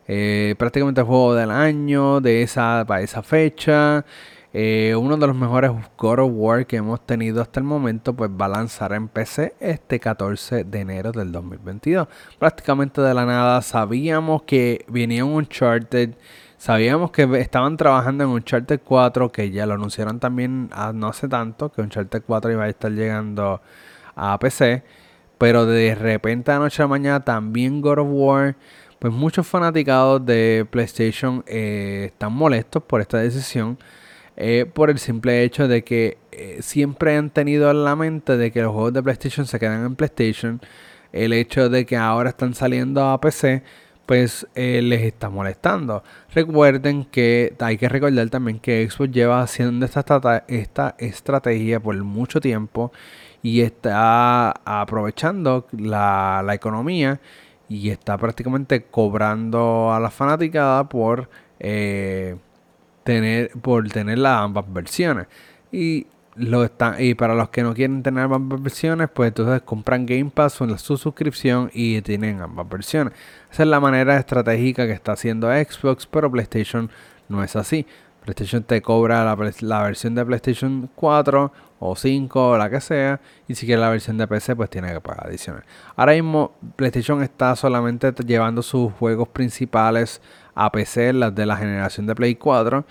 eh, 0.08 0.54
prácticamente 0.60 1.02
el 1.02 1.08
juego 1.08 1.34
del 1.34 1.50
año, 1.50 2.22
de 2.22 2.44
esa, 2.44 2.86
para 2.88 3.02
esa 3.02 3.24
fecha. 3.24 4.06
Eh, 4.54 4.96
uno 4.96 5.18
de 5.18 5.26
los 5.26 5.36
mejores 5.36 5.72
God 5.98 6.20
of 6.20 6.32
War 6.36 6.68
que 6.68 6.76
hemos 6.76 7.04
tenido 7.04 7.42
hasta 7.42 7.60
el 7.60 7.66
momento, 7.66 8.14
pues 8.14 8.30
va 8.30 8.46
a 8.46 8.50
lanzar 8.50 8.94
en 8.94 9.08
PC 9.08 9.56
este 9.60 10.00
14 10.00 10.66
de 10.66 10.80
enero 10.82 11.12
del 11.12 11.32
2022. 11.32 12.08
Prácticamente 12.38 13.02
de 13.02 13.14
la 13.16 13.26
nada 13.26 13.60
sabíamos 13.64 14.44
que 14.44 14.86
venía 14.88 15.26
un 15.26 15.34
Uncharted 15.34 16.12
Sabíamos 16.64 17.12
que 17.12 17.24
estaban 17.42 17.76
trabajando 17.76 18.24
en 18.24 18.30
Uncharted 18.30 18.80
4, 18.86 19.34
que 19.34 19.52
ya 19.52 19.66
lo 19.66 19.74
anunciaron 19.74 20.22
también 20.22 20.70
no 20.94 21.08
hace 21.10 21.28
tanto, 21.28 21.70
que 21.70 21.82
Uncharted 21.82 22.24
4 22.26 22.54
iba 22.54 22.64
a 22.64 22.70
estar 22.70 22.90
llegando 22.90 23.62
a 24.16 24.40
PC. 24.40 24.82
Pero 25.38 25.66
de 25.66 25.94
repente 25.94 26.54
a 26.54 26.60
noche 26.60 26.82
a 26.82 26.86
la 26.86 26.88
mañana 26.88 27.20
también 27.20 27.82
God 27.82 28.00
of 28.00 28.08
War. 28.10 28.56
Pues 28.98 29.12
muchos 29.12 29.46
fanaticados 29.46 30.26
de 30.26 30.66
PlayStation 30.72 31.44
eh, 31.48 32.06
están 32.14 32.32
molestos 32.32 32.82
por 32.82 33.02
esta 33.02 33.18
decisión. 33.18 33.78
Eh, 34.38 34.66
por 34.74 34.90
el 34.90 35.00
simple 35.00 35.44
hecho 35.44 35.68
de 35.68 35.84
que 35.84 36.18
eh, 36.32 36.60
siempre 36.62 37.18
han 37.18 37.30
tenido 37.30 37.72
en 37.72 37.84
la 37.84 37.98
mente 37.98 38.38
de 38.38 38.54
que 38.54 38.62
los 38.62 38.72
juegos 38.72 38.94
de 38.94 39.04
PlayStation 39.04 39.46
se 39.46 39.60
quedan 39.60 39.86
en 39.86 39.96
PlayStation. 39.98 40.62
El 41.12 41.34
hecho 41.34 41.68
de 41.68 41.86
que 41.86 41.98
ahora 41.98 42.30
están 42.30 42.54
saliendo 42.54 43.06
a 43.06 43.20
PC 43.20 43.64
pues 44.06 44.48
eh, 44.56 44.82
les 44.84 45.02
está 45.04 45.30
molestando. 45.30 46.04
Recuerden 46.34 47.06
que 47.06 47.56
hay 47.60 47.78
que 47.78 47.90
recordar 47.90 48.30
también 48.30 48.60
que 48.60 48.90
Xbox 48.90 49.12
lleva 49.12 49.42
haciendo 49.42 49.86
esta, 49.86 50.46
esta 50.48 50.96
estrategia 50.98 51.80
por 51.80 51.96
mucho 52.04 52.42
tiempo 52.42 52.92
y 53.42 53.62
está 53.62 54.52
aprovechando 54.66 55.68
la, 55.72 56.46
economía 56.54 57.20
y 57.70 57.90
está 57.90 58.18
prácticamente 58.18 58.84
cobrando 58.84 59.94
a 59.94 60.00
la 60.00 60.12
fanaticada 60.12 60.88
por 60.90 61.30
eh, 61.60 62.36
tener 63.04 63.52
por 63.62 63.88
tener 63.90 64.20
las 64.20 64.40
ambas 64.42 64.66
versiones. 64.72 65.28
Y 65.72 66.08
lo 66.36 66.64
están, 66.64 66.96
y 67.00 67.14
para 67.14 67.36
los 67.36 67.50
que 67.50 67.64
no 67.64 67.74
quieren 67.74 68.02
tener 68.02 68.24
ambas 68.24 68.62
versiones, 68.62 69.10
pues 69.14 69.30
entonces 69.30 69.62
compran 69.62 70.06
Game 70.06 70.32
Pass 70.34 70.58
con 70.58 70.78
su 70.80 70.98
suscripción 70.98 71.70
y 71.74 72.02
tienen 72.02 72.42
ambas 72.42 72.68
versiones. 72.68 73.14
Esa 73.52 73.64
es 73.64 73.70
la 73.70 73.80
manera 73.80 74.18
estratégica 74.18 74.88
que 74.88 74.94
está 74.94 75.14
haciendo 75.14 75.50
Xbox, 75.50 76.08
pero 76.08 76.32
PlayStation 76.32 76.90
no 77.30 77.44
es 77.44 77.56
así. 77.56 77.86
PlayStation 78.24 78.64
te 78.64 78.82
cobra 78.82 79.24
la, 79.26 79.52
la, 79.60 79.84
versión 79.84 80.16
de 80.16 80.26
PlayStation 80.26 80.90
4 80.96 81.52
o 81.80 81.96
5 81.96 82.50
o 82.50 82.58
la 82.58 82.70
que 82.70 82.80
sea. 82.80 83.20
Y 83.48 83.56
si 83.56 83.66
quieres 83.66 83.82
la 83.82 83.90
versión 83.90 84.18
de 84.18 84.28
PC, 84.28 84.56
pues 84.56 84.70
tiene 84.70 84.94
que 84.94 85.02
pagar 85.02 85.28
adicional. 85.28 85.64
Ahora 85.96 86.14
mismo 86.14 86.56
PlayStation 86.78 87.22
está 87.22 87.56
solamente 87.56 88.14
llevando 88.26 88.62
sus 88.62 88.94
juegos 88.94 89.28
principales 89.28 90.22
a 90.56 90.72
PC, 90.72 91.14
las 91.14 91.36
de 91.36 91.46
la 91.46 91.58
generación 91.58 92.08
de 92.08 92.16
Play 92.16 92.36
4. 92.36 92.86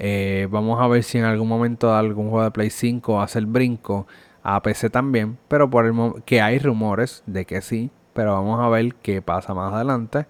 Eh, 0.00 0.46
vamos 0.50 0.80
a 0.80 0.86
ver 0.86 1.02
si 1.02 1.18
en 1.18 1.24
algún 1.24 1.48
momento 1.48 1.94
algún 1.94 2.30
juego 2.30 2.44
de 2.44 2.52
Play 2.52 2.70
5 2.70 3.20
hace 3.20 3.40
el 3.40 3.46
brinco 3.46 4.06
a 4.42 4.62
PC 4.62 4.90
también. 4.90 5.38
Pero 5.48 5.68
por 5.68 5.86
el 5.86 6.22
que 6.24 6.40
hay 6.40 6.58
rumores 6.58 7.22
de 7.26 7.44
que 7.44 7.60
sí. 7.60 7.90
Pero 8.14 8.32
vamos 8.32 8.60
a 8.60 8.68
ver 8.68 8.94
qué 8.96 9.20
pasa 9.22 9.54
más 9.54 9.74
adelante. 9.74 10.26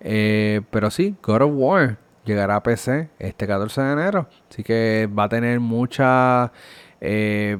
Eh, 0.00 0.62
pero 0.70 0.90
sí, 0.90 1.16
God 1.22 1.42
of 1.42 1.52
War. 1.54 1.98
llegará 2.24 2.56
a 2.56 2.62
PC 2.62 3.10
este 3.18 3.46
14 3.46 3.82
de 3.82 3.92
enero. 3.92 4.28
Así 4.50 4.62
que 4.62 5.08
va 5.16 5.24
a 5.24 5.28
tener 5.28 5.60
muchas 5.60 6.50
eh, 7.00 7.58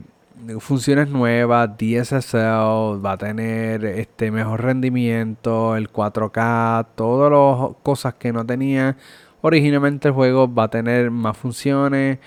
funciones 0.60 1.08
nuevas, 1.08 1.70
DSSL, 1.76 3.04
va 3.04 3.12
a 3.12 3.18
tener 3.18 3.84
este 3.84 4.30
mejor 4.30 4.62
rendimiento, 4.62 5.76
el 5.76 5.90
4K, 5.92 6.86
todas 6.94 7.30
las 7.30 7.76
cosas 7.82 8.14
que 8.14 8.32
no 8.32 8.44
tenía 8.46 8.96
originalmente 9.42 10.08
el 10.08 10.14
juego, 10.14 10.52
va 10.52 10.64
a 10.64 10.68
tener 10.68 11.10
más 11.10 11.36
funciones, 11.36 12.18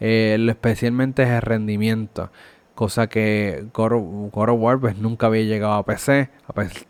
eh, 0.00 0.36
especialmente 0.48 1.22
el 1.22 1.40
rendimiento. 1.40 2.30
Cosa 2.74 3.06
que 3.06 3.66
God 3.72 3.92
of, 3.92 4.60
War 4.60 4.80
pues, 4.80 4.98
nunca 4.98 5.26
había 5.26 5.42
llegado 5.44 5.74
a 5.74 5.84
PC, 5.84 6.28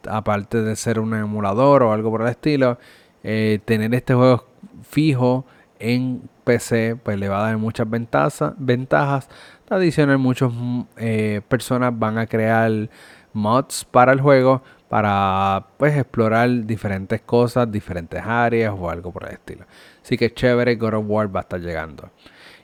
aparte 0.09 0.63
de 0.63 0.77
ser 0.77 0.99
un 0.99 1.15
emulador 1.15 1.83
o 1.83 1.93
algo 1.93 2.11
por 2.11 2.23
el 2.23 2.29
estilo. 2.29 2.79
Eh, 3.23 3.61
tener 3.65 3.95
este 3.95 4.15
juego 4.15 4.47
fijo 4.83 5.47
en 5.79 6.23
PC 6.45 6.97
pues 6.97 7.19
le 7.19 7.29
va 7.29 7.41
a 7.41 7.49
dar 7.49 7.59
muchas 7.59 7.89
ventajas. 7.89 8.55
ventajas. 8.57 9.29
Adicional, 9.69 10.19
muchas 10.19 10.53
eh, 10.97 11.41
personas 11.49 11.99
van 11.99 12.19
a 12.19 12.27
crear 12.27 12.89
mods 13.33 13.85
para 13.85 14.13
el 14.13 14.21
juego 14.21 14.63
para 14.95 15.71
pues 15.77 15.97
explorar 15.97 16.49
diferentes 16.67 17.21
cosas, 17.23 17.69
diferentes 17.69 18.23
áreas 18.25 18.73
o 18.79 18.89
algo 18.89 19.11
por 19.11 19.25
el 19.25 19.33
estilo. 19.33 19.65
Así 20.01 20.17
que 20.17 20.33
chévere, 20.33 20.77
God 20.77 20.95
of 20.95 21.05
War 21.09 21.35
va 21.35 21.41
a 21.41 21.43
estar 21.43 21.61
llegando. 21.61 22.11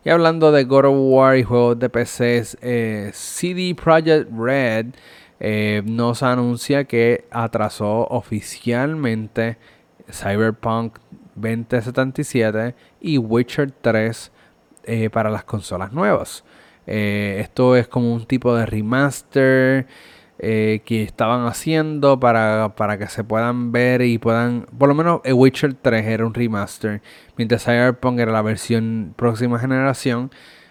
Y 0.04 0.10
hablando 0.10 0.52
de 0.52 0.62
God 0.62 0.84
of 0.84 0.94
War 0.96 1.36
y 1.36 1.42
juegos 1.42 1.80
de 1.80 1.88
PC, 1.88 2.44
eh, 2.60 3.10
CD 3.12 3.74
Projekt 3.74 4.30
Red 4.32 4.94
eh, 5.40 5.82
nos 5.84 6.22
anuncia 6.22 6.84
que 6.84 7.24
atrasó 7.32 8.06
oficialmente 8.06 9.58
Cyberpunk 10.08 11.00
2077 11.34 12.76
y 13.00 13.18
Witcher 13.18 13.72
3 13.72 14.30
eh, 14.84 15.10
para 15.10 15.30
las 15.30 15.42
consolas 15.42 15.90
nuevas. 15.90 16.44
Eh, 16.86 17.38
esto 17.40 17.74
es 17.74 17.88
como 17.88 18.14
un 18.14 18.24
tipo 18.24 18.54
de 18.54 18.66
remaster 18.66 19.88
eh, 20.42 20.80
que 20.86 21.02
estaban 21.02 21.46
haciendo 21.46 22.18
para, 22.18 22.74
para, 22.74 22.96
que 22.96 23.08
se 23.08 23.24
puedan 23.24 23.72
ver 23.72 24.00
y 24.00 24.16
puedan. 24.16 24.66
Por 24.78 24.88
lo 24.88 24.94
menos 24.94 25.20
The 25.22 25.34
Witcher 25.34 25.74
3 25.74 26.06
era 26.06 26.24
un 26.24 26.32
remaster, 26.32 27.02
mientras 27.36 27.64
Cyberpunk 27.64 28.18
era 28.20 28.32
la 28.32 28.40
versión 28.40 29.12
próxima 29.16 29.58
generación. 29.58 30.30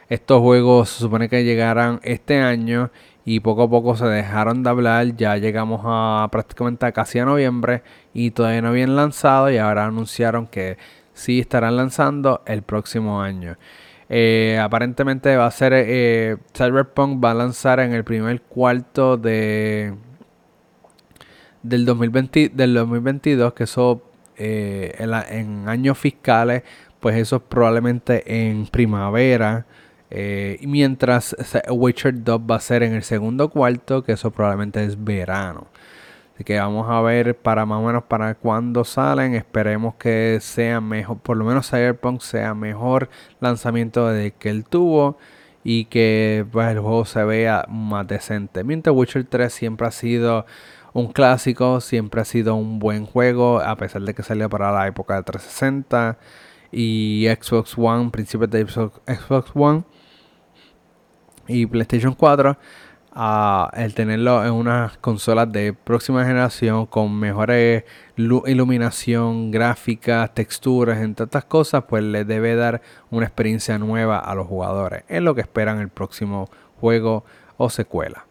Estos 0.09 0.41
juegos 0.41 0.89
se 0.89 1.01
supone 1.01 1.29
que 1.29 1.43
llegarán 1.43 1.99
este 2.01 2.39
año 2.39 2.89
y 3.25 3.41
poco 3.41 3.61
a 3.63 3.69
poco 3.69 3.95
se 3.95 4.05
dejaron 4.05 4.63
de 4.63 4.71
hablar. 4.71 5.15
Ya 5.15 5.37
llegamos 5.37 5.81
a 5.83 6.27
prácticamente 6.31 6.91
casi 6.91 7.19
a 7.19 7.25
noviembre 7.25 7.83
y 8.11 8.31
todavía 8.31 8.63
no 8.63 8.69
habían 8.69 8.95
lanzado 8.95 9.51
y 9.51 9.57
ahora 9.57 9.85
anunciaron 9.85 10.47
que 10.47 10.79
sí 11.13 11.39
estarán 11.39 11.75
lanzando 11.75 12.41
el 12.47 12.63
próximo 12.63 13.21
año. 13.21 13.57
Eh, 14.11 14.57
aparentemente 14.59 15.35
va 15.35 15.45
a 15.45 15.51
ser 15.51 15.71
eh, 15.75 16.37
Cyberpunk 16.57 17.23
va 17.23 17.31
a 17.31 17.33
lanzar 17.35 17.79
en 17.79 17.93
el 17.93 18.03
primer 18.03 18.41
cuarto 18.41 19.17
de 19.17 19.93
del 21.61 21.85
2020 21.85 22.49
del 22.49 22.73
2022 22.73 23.53
que 23.53 23.65
eso 23.65 24.01
eh, 24.35 24.95
en, 24.97 25.69
años 25.69 25.95
fiscales 25.99 26.63
pues 26.99 27.17
eso 27.17 27.35
es 27.37 27.41
probablemente 27.43 28.49
en 28.49 28.65
primavera. 28.67 29.65
Y 30.11 30.65
mientras 30.65 31.35
Witcher 31.69 32.23
2 32.23 32.41
va 32.49 32.55
a 32.55 32.59
ser 32.59 32.81
en 32.81 32.93
el 32.93 33.03
segundo 33.03 33.49
cuarto 33.49 34.03
que 34.03 34.13
eso 34.13 34.31
probablemente 34.31 34.83
es 34.83 35.01
verano 35.03 35.67
Así 36.39 36.45
que 36.45 36.57
vamos 36.57 36.89
a 36.89 37.01
ver 37.01 37.35
para 37.35 37.65
más 37.65 37.79
o 37.79 37.85
menos 37.85 38.03
para 38.03 38.33
cuándo 38.33 38.85
salen. 38.85 39.35
Esperemos 39.35 39.95
que 39.95 40.37
sea 40.39 40.79
mejor, 40.79 41.17
por 41.17 41.35
lo 41.35 41.43
menos 41.43 41.69
Cyberpunk 41.69 42.21
sea 42.21 42.53
mejor 42.53 43.09
lanzamiento 43.41 44.07
de 44.07 44.31
que 44.31 44.49
él 44.49 44.63
tuvo 44.63 45.17
y 45.65 45.83
que 45.85 46.45
pues, 46.49 46.69
el 46.69 46.79
juego 46.79 47.03
se 47.03 47.25
vea 47.25 47.65
más 47.67 48.07
decente. 48.07 48.63
Mientras 48.63 48.95
Witcher 48.95 49.25
3 49.25 49.51
siempre 49.51 49.85
ha 49.85 49.91
sido 49.91 50.45
un 50.93 51.11
clásico, 51.11 51.81
siempre 51.81 52.21
ha 52.21 52.25
sido 52.25 52.55
un 52.55 52.79
buen 52.79 53.05
juego, 53.05 53.59
a 53.59 53.75
pesar 53.75 54.03
de 54.03 54.13
que 54.13 54.23
salió 54.23 54.49
para 54.49 54.71
la 54.71 54.87
época 54.87 55.15
de 55.17 55.23
360 55.23 56.19
y 56.71 57.27
Xbox 57.37 57.77
One, 57.77 58.11
principios 58.11 58.49
de 58.49 58.65
Xbox 58.65 59.51
One 59.53 59.83
y 61.49 61.65
PlayStation 61.65 62.13
4 62.13 62.57
el 63.73 63.93
tenerlo 63.95 64.45
en 64.45 64.53
unas 64.53 64.97
consolas 64.97 65.51
de 65.51 65.73
próxima 65.73 66.23
generación 66.25 66.85
con 66.85 67.19
mejores 67.19 67.83
iluminación, 68.15 69.51
gráficas, 69.51 70.33
texturas, 70.33 70.99
entre 70.99 71.25
otras 71.25 71.43
cosas, 71.45 71.83
pues 71.87 72.03
le 72.03 72.23
debe 72.23 72.55
dar 72.55 72.81
una 73.09 73.25
experiencia 73.25 73.77
nueva 73.77 74.19
a 74.19 74.35
los 74.35 74.47
jugadores. 74.47 75.03
Es 75.07 75.21
lo 75.21 75.35
que 75.35 75.41
esperan 75.41 75.79
el 75.79 75.89
próximo 75.89 76.49
juego 76.79 77.25
o 77.57 77.69
secuela. 77.69 78.25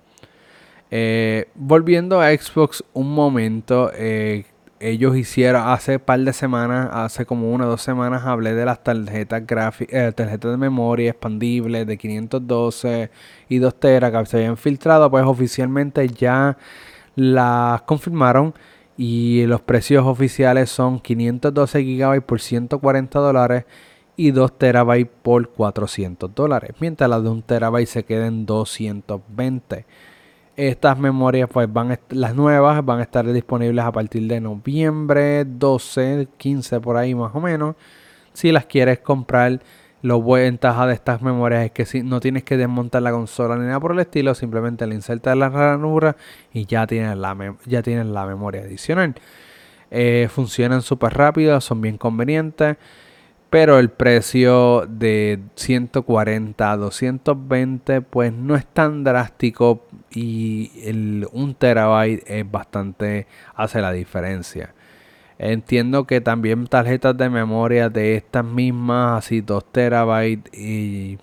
Eh, 0.91 1.49
volviendo 1.55 2.21
a 2.21 2.31
Xbox 2.31 2.83
un 2.95 3.15
momento, 3.15 3.91
eh, 3.95 4.47
ellos 4.81 5.17
hicieron 5.17 5.63
hace 5.69 5.99
par 5.99 6.21
de 6.21 6.33
semanas, 6.33 6.89
hace 6.93 7.27
como 7.27 7.53
una 7.53 7.67
o 7.67 7.71
dos 7.71 7.83
semanas, 7.83 8.25
hablé 8.25 8.55
de 8.55 8.65
las 8.65 8.83
tarjetas 8.83 9.43
eh, 9.81 10.13
tarjetas 10.15 10.51
de 10.51 10.57
memoria 10.57 11.11
expandibles 11.11 11.87
de 11.87 11.97
512 11.97 13.11
y 13.49 13.59
2 13.59 13.81
teras 13.81 14.13
que 14.13 14.27
se 14.27 14.37
habían 14.39 14.57
filtrado, 14.57 15.11
pues 15.11 15.25
oficialmente 15.25 16.07
ya 16.09 16.57
las 17.17 17.83
confirmaron 17.83 18.55
y 18.97 19.47
los 19.47 19.61
precios 19.61 20.07
oficiales 20.07 20.71
son 20.71 21.01
512 21.01 21.83
GB 21.83 22.23
por 22.23 22.41
140 22.41 23.19
dólares 23.19 23.65
y 24.17 24.33
2 24.33 24.59
terabytes 24.59 25.13
por 25.23 25.51
400 25.51 26.35
dólares, 26.35 26.73
mientras 26.81 27.09
las 27.09 27.23
de 27.23 27.29
1 27.29 27.43
terabyte 27.47 27.89
se 27.89 28.05
queden 28.05 28.47
220 28.47 29.87
estas 30.59 30.99
memorias, 30.99 31.49
pues 31.53 31.73
van 31.73 31.97
las 32.11 32.35
nuevas 32.35 32.85
van 32.85 32.99
a 32.99 33.03
estar 33.03 33.25
disponibles 33.33 33.85
a 33.85 33.93
partir 33.93 34.27
de 34.27 34.41
noviembre 34.41 35.45
12, 35.45 36.27
15 36.37 36.81
por 36.81 36.97
ahí 36.97 37.15
más 37.15 37.33
o 37.33 37.41
menos. 37.41 37.77
Si 38.33 38.51
las 38.51 38.67
quieres 38.67 38.99
comprar, 38.99 39.61
lo 40.03 40.21
ventaja 40.21 40.89
de 40.89 40.95
estas 40.95 41.23
memorias 41.23 41.65
es 41.67 41.71
que 41.71 41.87
si 41.87 42.03
no 42.03 42.19
tienes 42.19 42.43
que 42.43 42.57
desmontar 42.57 43.03
la 43.03 43.13
consola 43.13 43.57
ni 43.57 43.67
nada 43.67 43.79
por 43.79 43.93
el 43.93 44.01
estilo, 44.01 44.35
simplemente 44.35 44.85
le 44.89 44.97
insertas 44.97 45.37
la 45.37 45.49
ranura 45.49 46.17
y 46.53 46.67
ya 46.67 46.89
tienes 46.89 47.17
la, 47.17 47.55
ya 47.65 47.83
tienes 47.83 48.07
la 48.07 48.27
memoria 48.27 48.63
adicional. 48.63 49.15
Eh, 49.93 50.29
funcionan 50.29 50.83
súper 50.83 51.15
rápido, 51.15 51.61
son 51.61 51.81
bien 51.81 51.99
convenientes. 51.99 52.79
Pero 53.51 53.79
el 53.79 53.89
precio 53.89 54.87
de 54.87 55.41
140 55.55 56.71
a 56.71 56.77
220 56.77 58.03
pues 58.03 58.31
no 58.33 58.57
es 58.57 58.67
tan 58.67 59.05
drástico 59.05 59.87
y 60.11 60.71
el 60.85 61.27
1 61.33 61.55
terabyte 61.57 62.25
es 62.27 62.51
bastante 62.51 63.27
hace 63.55 63.81
la 63.81 63.93
diferencia. 63.93 64.75
Entiendo 65.39 66.07
que 66.07 66.21
también 66.21 66.67
tarjetas 66.67 67.17
de 67.17 67.31
memoria 67.31 67.89
de 67.89 68.17
estas 68.17 68.45
mismas, 68.45 69.25
así 69.25 69.41
2 69.41 69.73
terabytes 69.73 70.53
y, 70.53 71.19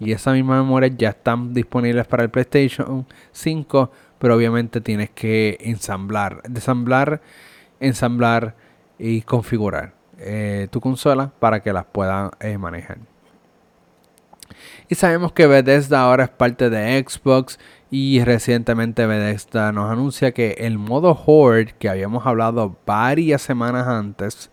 y 0.00 0.12
esa 0.12 0.32
misma 0.32 0.60
memoria 0.60 0.90
ya 0.96 1.10
están 1.10 1.54
disponibles 1.54 2.06
para 2.06 2.24
el 2.24 2.30
PlayStation 2.30 3.06
5, 3.30 3.92
pero 4.18 4.34
obviamente 4.34 4.80
tienes 4.80 5.10
que 5.10 5.56
ensamblar, 5.60 6.42
desamblar, 6.48 7.20
ensamblar 7.78 8.56
y 8.98 9.22
configurar 9.22 9.99
eh, 10.22 10.68
tu 10.70 10.80
consola 10.80 11.32
para 11.38 11.60
que 11.60 11.72
las 11.72 11.86
puedan 11.86 12.30
eh, 12.40 12.58
manejar. 12.58 12.98
Y 14.88 14.94
sabemos 14.94 15.32
que 15.32 15.46
Bethesda 15.46 16.02
ahora 16.02 16.24
es 16.24 16.30
parte 16.30 16.68
de 16.68 17.02
Xbox 17.02 17.58
y 17.90 18.22
recientemente 18.22 19.06
Bethesda 19.06 19.72
nos 19.72 19.90
anuncia 19.90 20.32
que 20.32 20.56
el 20.58 20.78
modo 20.78 21.18
Horde 21.26 21.74
que 21.78 21.88
habíamos 21.88 22.26
hablado 22.26 22.76
varias 22.84 23.40
semanas 23.40 23.86
antes, 23.86 24.50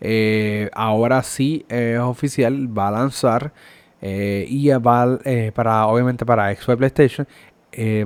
eh, 0.00 0.70
ahora 0.74 1.22
sí 1.22 1.66
es 1.68 1.98
oficial, 1.98 2.76
va 2.76 2.88
a 2.88 2.92
lanzar 2.92 3.52
y 4.02 4.68
va 4.68 5.18
para 5.54 5.86
obviamente 5.86 6.24
para 6.24 6.54
Xbox 6.54 6.78
PlayStation 6.78 7.26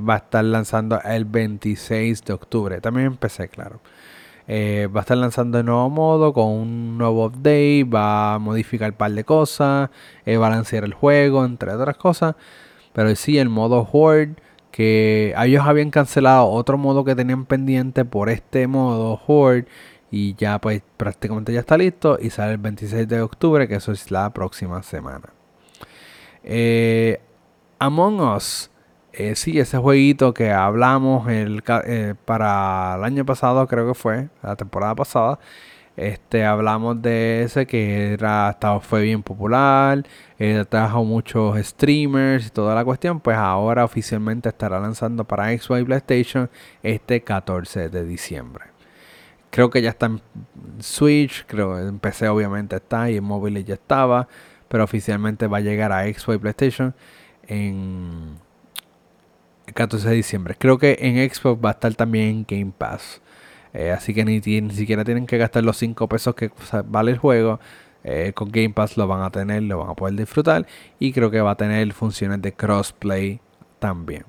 va 0.08 0.14
a 0.14 0.18
estar 0.18 0.44
lanzando 0.44 1.00
el 1.04 1.24
26 1.24 2.24
de 2.24 2.32
octubre. 2.32 2.80
También 2.80 3.06
empecé, 3.08 3.48
claro. 3.48 3.80
Eh, 4.46 4.88
va 4.94 5.00
a 5.00 5.02
estar 5.02 5.16
lanzando 5.16 5.58
el 5.58 5.66
nuevo 5.66 5.88
modo 5.88 6.32
con 6.32 6.46
un 6.48 6.98
nuevo 6.98 7.26
update, 7.26 7.84
va 7.84 8.34
a 8.34 8.38
modificar 8.38 8.90
un 8.90 8.96
par 8.96 9.12
de 9.12 9.24
cosas, 9.24 9.90
eh, 10.26 10.36
balancear 10.36 10.84
el 10.84 10.92
juego, 10.94 11.44
entre 11.44 11.72
otras 11.72 11.96
cosas. 11.96 12.34
Pero 12.92 13.14
sí, 13.16 13.38
el 13.38 13.48
modo 13.48 13.88
Horde, 13.90 14.34
que 14.70 15.34
ellos 15.38 15.64
habían 15.66 15.90
cancelado 15.90 16.48
otro 16.48 16.78
modo 16.78 17.04
que 17.04 17.14
tenían 17.14 17.46
pendiente 17.46 18.04
por 18.04 18.28
este 18.28 18.66
modo 18.66 19.20
Horde. 19.26 19.66
Y 20.10 20.34
ya 20.36 20.60
pues 20.60 20.82
prácticamente 20.96 21.52
ya 21.52 21.60
está 21.60 21.76
listo 21.76 22.18
y 22.20 22.30
sale 22.30 22.52
el 22.52 22.58
26 22.58 23.08
de 23.08 23.20
octubre, 23.20 23.66
que 23.66 23.76
eso 23.76 23.92
es 23.92 24.10
la 24.12 24.30
próxima 24.32 24.82
semana. 24.82 25.30
Eh, 26.44 27.20
Among 27.80 28.20
Us 28.20 28.70
eh, 29.16 29.36
sí, 29.36 29.58
ese 29.58 29.78
jueguito 29.78 30.34
que 30.34 30.50
hablamos 30.50 31.28
el, 31.28 31.62
eh, 31.86 32.14
para 32.24 32.96
el 32.96 33.04
año 33.04 33.24
pasado, 33.24 33.66
creo 33.68 33.86
que 33.88 33.94
fue, 33.94 34.28
la 34.42 34.56
temporada 34.56 34.94
pasada, 34.94 35.38
Este, 35.96 36.44
hablamos 36.44 37.00
de 37.02 37.44
ese 37.44 37.66
que 37.66 38.14
era, 38.14 38.50
estaba, 38.50 38.80
fue 38.80 39.02
bien 39.02 39.22
popular, 39.22 40.04
eh, 40.38 40.64
trajo 40.68 41.04
muchos 41.04 41.56
streamers 41.64 42.48
y 42.48 42.50
toda 42.50 42.74
la 42.74 42.84
cuestión. 42.84 43.20
Pues 43.20 43.36
ahora 43.36 43.84
oficialmente 43.84 44.48
estará 44.48 44.80
lanzando 44.80 45.24
para 45.24 45.56
Xbox 45.56 45.82
y 45.82 45.84
PlayStation 45.84 46.50
este 46.82 47.22
14 47.22 47.90
de 47.90 48.04
diciembre. 48.06 48.64
Creo 49.50 49.70
que 49.70 49.82
ya 49.82 49.90
está 49.90 50.06
en 50.06 50.20
Switch, 50.80 51.44
creo 51.46 51.78
en 51.78 51.98
PC 52.00 52.28
obviamente 52.28 52.76
está 52.76 53.10
y 53.10 53.16
en 53.18 53.24
móviles 53.24 53.64
ya 53.64 53.74
estaba, 53.74 54.28
pero 54.68 54.84
oficialmente 54.84 55.46
va 55.46 55.58
a 55.58 55.60
llegar 55.60 55.92
a 55.92 56.04
Xbox 56.04 56.36
y 56.36 56.38
PlayStation 56.38 56.94
en 57.46 58.38
14 59.72 60.08
de 60.08 60.14
diciembre. 60.14 60.56
Creo 60.58 60.78
que 60.78 60.98
en 61.00 61.16
Xbox 61.30 61.64
va 61.64 61.70
a 61.70 61.72
estar 61.72 61.94
también 61.94 62.44
Game 62.46 62.72
Pass. 62.76 63.20
Eh, 63.72 63.90
así 63.90 64.14
que 64.14 64.24
ni, 64.24 64.40
siquiera 64.70 65.04
tienen 65.04 65.26
que 65.26 65.36
gastar 65.36 65.64
los 65.64 65.76
5 65.78 66.08
pesos 66.08 66.34
que 66.34 66.50
vale 66.86 67.12
el 67.12 67.18
juego. 67.18 67.60
Eh, 68.04 68.32
con 68.34 68.50
Game 68.50 68.70
Pass 68.70 68.96
lo 68.96 69.06
van 69.06 69.22
a 69.22 69.30
tener, 69.30 69.62
lo 69.62 69.78
van 69.78 69.90
a 69.90 69.94
poder 69.94 70.14
disfrutar. 70.14 70.66
Y 70.98 71.12
creo 71.12 71.30
que 71.30 71.40
va 71.40 71.52
a 71.52 71.56
tener 71.56 71.92
funciones 71.92 72.40
de 72.42 72.52
crossplay 72.52 73.40
también. 73.78 74.24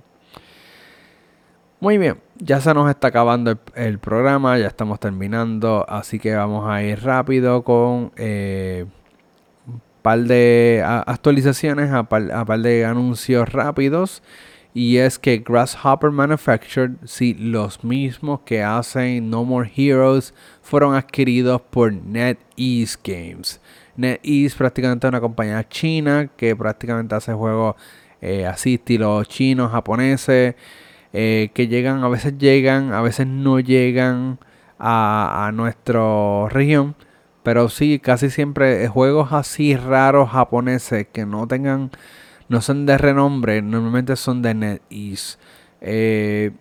Muy 1.81 1.97
bien, 1.97 2.19
ya 2.37 2.61
se 2.61 2.73
nos 2.73 2.89
está 2.89 3.09
acabando 3.09 3.59
el, 3.75 3.99
programa, 3.99 4.57
ya 4.57 4.67
estamos 4.67 4.99
terminando, 4.99 5.85
así 5.87 6.19
que 6.19 6.33
vamos 6.33 6.67
a 6.67 6.81
ir 6.81 7.03
rápido 7.03 7.63
con 7.63 8.11
eh, 8.15 8.85
un 9.67 9.81
par 10.01 10.19
de 10.19 10.81
actualizaciones, 10.85 11.91
a 11.91 12.03
par, 12.03 12.45
par 12.47 12.59
de 12.59 12.85
anuncios 12.85 13.51
rápidos. 13.51 14.23
Y 14.75 14.97
es 14.97 15.17
que 15.17 15.37
Grasshopper 15.37 16.11
Manufactured, 16.11 16.97
sí, 17.05 17.33
los 17.33 17.81
mismos 17.85 18.41
que 18.41 18.61
hacen 18.61 19.29
No 19.29 19.45
More 19.45 19.71
Heroes, 19.73 20.33
fueron 20.61 20.95
adquiridos 20.95 21.61
por 21.61 21.93
NetEase 21.93 22.97
Games. 23.01 23.61
NetEase 23.95 24.53
prácticamente 24.57 25.07
es 25.07 25.09
una 25.09 25.21
compañía 25.21 25.65
china 25.69 26.29
que 26.35 26.53
prácticamente 26.57 27.15
hace 27.15 27.31
juegos 27.31 27.77
eh, 28.19 28.45
así, 28.45 28.73
estilo 28.73 29.23
chinos, 29.23 29.71
japoneses, 29.71 30.55
eh, 31.13 31.51
que 31.53 31.69
llegan, 31.69 32.03
a 32.03 32.09
veces 32.09 32.37
llegan, 32.37 32.91
a 32.91 33.01
veces 33.01 33.27
no 33.27 33.61
llegan 33.61 34.39
a, 34.77 35.47
a 35.47 35.53
nuestra 35.53 36.49
región. 36.49 36.95
Pero 37.43 37.69
sí, 37.69 37.99
casi 37.99 38.29
siempre 38.29 38.89
juegos 38.89 39.31
así 39.31 39.77
raros 39.77 40.31
japoneses 40.31 41.07
que 41.13 41.25
no 41.25 41.47
tengan 41.47 41.91
no 42.47 42.61
son 42.61 42.85
de 42.85 42.97
renombre, 42.97 43.61
normalmente 43.61 44.15
son 44.15 44.41
de 44.41 44.53
NetEase. 44.53 45.37
Eh, 45.81 46.51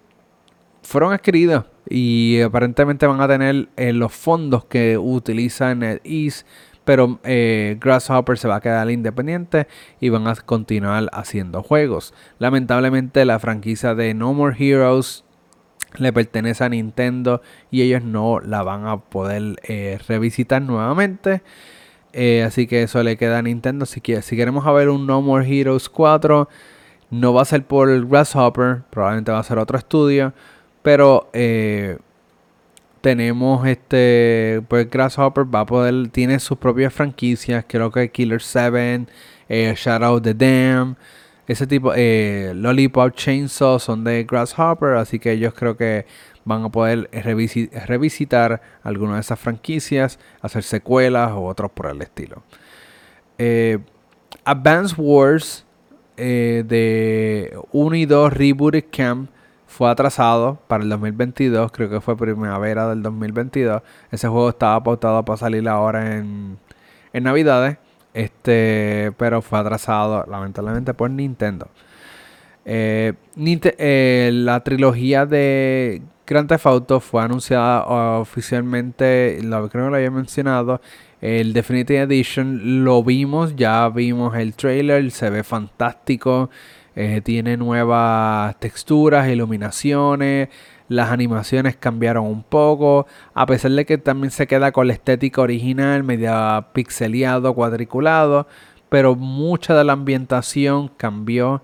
fueron 0.82 1.12
adquiridos 1.12 1.64
y 1.88 2.40
aparentemente 2.40 3.06
van 3.06 3.20
a 3.20 3.28
tener 3.28 3.68
eh, 3.76 3.92
los 3.92 4.12
fondos 4.12 4.64
que 4.64 4.98
utiliza 4.98 5.74
NetEase, 5.74 6.44
pero 6.84 7.20
eh, 7.24 7.78
Grasshopper 7.80 8.36
se 8.36 8.48
va 8.48 8.56
a 8.56 8.60
quedar 8.60 8.90
independiente 8.90 9.66
y 10.00 10.10
van 10.10 10.26
a 10.26 10.34
continuar 10.34 11.08
haciendo 11.12 11.62
juegos. 11.62 12.12
Lamentablemente 12.38 13.24
la 13.24 13.38
franquicia 13.38 13.94
de 13.94 14.12
No 14.14 14.34
More 14.34 14.56
Heroes 14.58 15.24
le 15.96 16.12
pertenece 16.12 16.64
a 16.64 16.68
Nintendo 16.68 17.40
y 17.70 17.82
ellos 17.82 18.02
no 18.02 18.40
la 18.40 18.62
van 18.62 18.86
a 18.86 18.98
poder 18.98 19.56
revisitar 20.08 20.60
nuevamente. 20.60 21.42
Eh, 22.14 22.44
así 22.44 22.68
que 22.68 22.84
eso 22.84 23.02
le 23.02 23.16
queda 23.16 23.38
a 23.38 23.42
Nintendo. 23.42 23.86
Si, 23.86 24.00
si 24.00 24.36
queremos 24.36 24.64
ver 24.72 24.88
un 24.88 25.06
No 25.06 25.20
More 25.20 25.46
Heroes 25.46 25.88
4, 25.88 26.48
no 27.10 27.34
va 27.34 27.42
a 27.42 27.44
ser 27.44 27.64
por 27.66 28.06
Grasshopper, 28.06 28.82
probablemente 28.90 29.32
va 29.32 29.40
a 29.40 29.42
ser 29.42 29.58
otro 29.58 29.76
estudio. 29.76 30.32
Pero 30.82 31.28
eh, 31.32 31.98
tenemos 33.00 33.66
este, 33.66 34.62
pues 34.68 34.88
Grasshopper 34.88 35.44
va 35.52 35.60
a 35.60 35.66
poder, 35.66 36.08
tiene 36.10 36.38
sus 36.38 36.56
propias 36.56 36.94
franquicias. 36.94 37.64
Creo 37.68 37.90
que 37.90 38.10
Killer 38.10 38.40
7, 38.40 39.06
eh, 39.48 39.74
Shadow 39.76 40.20
the 40.20 40.34
Dam, 40.34 40.94
ese 41.48 41.66
tipo, 41.66 41.92
Lollipop 41.92 43.12
Chainsaw 43.14 43.80
son 43.80 44.04
de 44.04 44.24
Grasshopper. 44.24 44.94
Así 44.94 45.18
que 45.18 45.32
ellos 45.32 45.52
creo 45.54 45.76
que 45.76 46.06
van 46.44 46.64
a 46.64 46.68
poder 46.68 47.08
revisitar 47.12 48.60
algunas 48.82 49.16
de 49.16 49.20
esas 49.20 49.38
franquicias, 49.38 50.18
hacer 50.42 50.62
secuelas 50.62 51.32
o 51.32 51.44
otros 51.44 51.70
por 51.70 51.86
el 51.86 52.02
estilo. 52.02 52.42
Eh, 53.38 53.78
Advance 54.44 54.94
Wars 54.98 55.64
eh, 56.16 56.64
de 56.66 57.58
1 57.72 57.96
y 57.96 58.06
2 58.06 58.32
Reboot 58.32 58.84
Camp 58.90 59.30
fue 59.66 59.90
atrasado 59.90 60.58
para 60.68 60.84
el 60.84 60.90
2022, 60.90 61.72
creo 61.72 61.90
que 61.90 62.00
fue 62.00 62.16
primavera 62.16 62.88
del 62.88 63.02
2022. 63.02 63.82
Ese 64.10 64.28
juego 64.28 64.50
estaba 64.50 64.82
pautado 64.82 65.24
para 65.24 65.36
salir 65.36 65.68
ahora 65.68 66.16
en, 66.16 66.58
en 67.12 67.24
Navidades, 67.24 67.78
este, 68.12 69.12
pero 69.16 69.42
fue 69.42 69.58
atrasado 69.58 70.24
lamentablemente 70.28 70.94
por 70.94 71.10
Nintendo. 71.10 71.68
Eh, 72.64 73.14
la 74.32 74.60
trilogía 74.60 75.26
de 75.26 76.02
Grand 76.26 76.48
Theft 76.48 76.66
Auto 76.66 77.00
fue 77.00 77.22
anunciada 77.22 77.86
uh, 77.86 78.20
oficialmente, 78.20 79.40
lo 79.42 79.68
creo 79.68 79.84
que 79.84 79.90
lo 79.90 79.96
había 79.96 80.10
mencionado, 80.10 80.80
el 81.20 81.52
Definitive 81.52 82.00
Edition 82.00 82.84
lo 82.84 83.04
vimos, 83.04 83.56
ya 83.56 83.88
vimos 83.90 84.34
el 84.36 84.54
trailer, 84.54 85.10
se 85.10 85.28
ve 85.28 85.44
fantástico, 85.44 86.48
eh, 86.96 87.20
tiene 87.22 87.56
nuevas 87.56 88.58
texturas, 88.58 89.28
iluminaciones, 89.28 90.48
las 90.88 91.10
animaciones 91.10 91.76
cambiaron 91.76 92.26
un 92.26 92.42
poco, 92.42 93.06
a 93.34 93.46
pesar 93.46 93.72
de 93.72 93.84
que 93.84 93.98
también 93.98 94.30
se 94.30 94.46
queda 94.46 94.72
con 94.72 94.86
la 94.86 94.92
estética 94.94 95.42
original, 95.42 96.04
media 96.04 96.68
pixeleado, 96.72 97.54
cuadriculado, 97.54 98.46
pero 98.88 99.14
mucha 99.14 99.74
de 99.74 99.84
la 99.84 99.92
ambientación 99.92 100.88
cambió. 100.88 101.62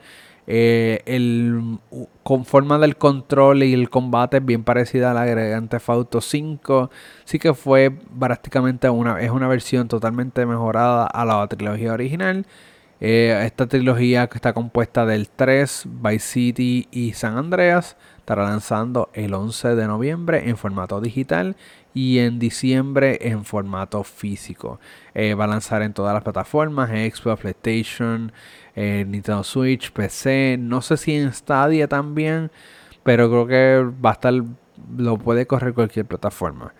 Eh, 0.52 1.02
el, 1.06 1.78
con 2.24 2.44
forma 2.44 2.76
del 2.80 2.96
control 2.96 3.62
y 3.62 3.72
el 3.72 3.88
combate 3.88 4.38
es 4.38 4.44
bien 4.44 4.64
parecida 4.64 5.12
a 5.12 5.14
la 5.14 5.22
agregante 5.22 5.78
Fauto 5.78 6.20
5. 6.20 6.90
Sí 7.24 7.38
que 7.38 7.54
fue 7.54 7.90
prácticamente 8.18 8.90
una, 8.90 9.20
es 9.20 9.30
una 9.30 9.46
versión 9.46 9.86
totalmente 9.86 10.44
mejorada 10.46 11.06
a 11.06 11.24
la 11.24 11.46
trilogía 11.46 11.92
original. 11.92 12.46
Eh, 13.00 13.42
esta 13.46 13.68
trilogía 13.68 14.26
que 14.26 14.38
está 14.38 14.52
compuesta 14.52 15.06
del 15.06 15.28
3, 15.28 15.84
Vice 15.86 16.18
City 16.18 16.88
y 16.90 17.12
San 17.12 17.38
Andreas 17.38 17.96
estará 18.18 18.42
lanzando 18.44 19.08
el 19.14 19.32
11 19.34 19.76
de 19.76 19.86
noviembre 19.86 20.48
en 20.48 20.56
formato 20.56 21.00
digital 21.00 21.54
y 21.94 22.18
en 22.18 22.40
diciembre 22.40 23.18
en 23.22 23.44
formato 23.44 24.02
físico. 24.02 24.80
Eh, 25.14 25.34
va 25.34 25.44
a 25.44 25.48
lanzar 25.48 25.82
en 25.82 25.92
todas 25.92 26.12
las 26.12 26.22
plataformas, 26.24 26.90
Xbox, 26.90 27.40
PlayStation, 27.40 28.32
eh, 28.82 29.04
Nintendo 29.04 29.44
Switch, 29.44 29.92
PC, 29.92 30.56
no 30.58 30.80
sé 30.80 30.96
si 30.96 31.14
en 31.14 31.34
Stadia 31.34 31.86
también, 31.86 32.50
pero 33.02 33.28
creo 33.28 33.46
que 33.46 33.92
va 34.02 34.08
a 34.08 34.12
estar, 34.14 34.32
lo 34.96 35.18
puede 35.18 35.46
correr 35.46 35.74
cualquier 35.74 36.06
plataforma. 36.06 36.72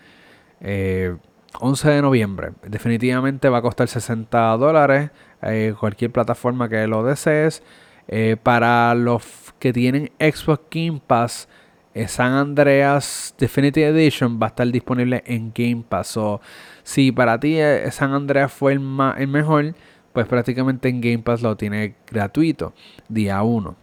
11 0.59 0.63
eh, 0.63 1.17
de 1.93 2.01
noviembre, 2.01 2.53
definitivamente 2.63 3.49
va 3.49 3.59
a 3.59 3.61
costar 3.61 3.87
60 3.87 4.57
dólares, 4.57 5.11
eh, 5.43 5.75
cualquier 5.79 6.11
plataforma 6.11 6.67
que 6.67 6.87
lo 6.87 7.03
desees. 7.03 7.61
para 8.41 8.95
los 8.95 9.53
que 9.59 9.71
tienen 9.71 10.11
Xbox 10.19 10.63
Game 10.71 11.01
Pass, 11.05 11.47
San 12.07 12.33
Andreas 12.33 13.35
Definitive 13.37 13.89
Edition 13.89 14.39
va 14.41 14.47
a 14.47 14.49
estar 14.49 14.67
disponible 14.67 15.21
en 15.27 15.51
Game 15.53 15.83
Pass. 15.87 16.17
O 16.17 16.41
si 16.83 17.11
para 17.11 17.39
ti 17.39 17.57
San 17.91 18.13
Andreas 18.13 18.51
fue 18.51 18.73
el, 18.73 18.81
el 19.17 19.27
mejor, 19.27 19.75
pues 20.13 20.27
prácticamente 20.27 20.89
en 20.89 21.01
Game 21.01 21.19
Pass 21.19 21.41
lo 21.41 21.55
tiene 21.57 21.95
gratuito, 22.09 22.73
día 23.09 23.41
1. 23.43 23.75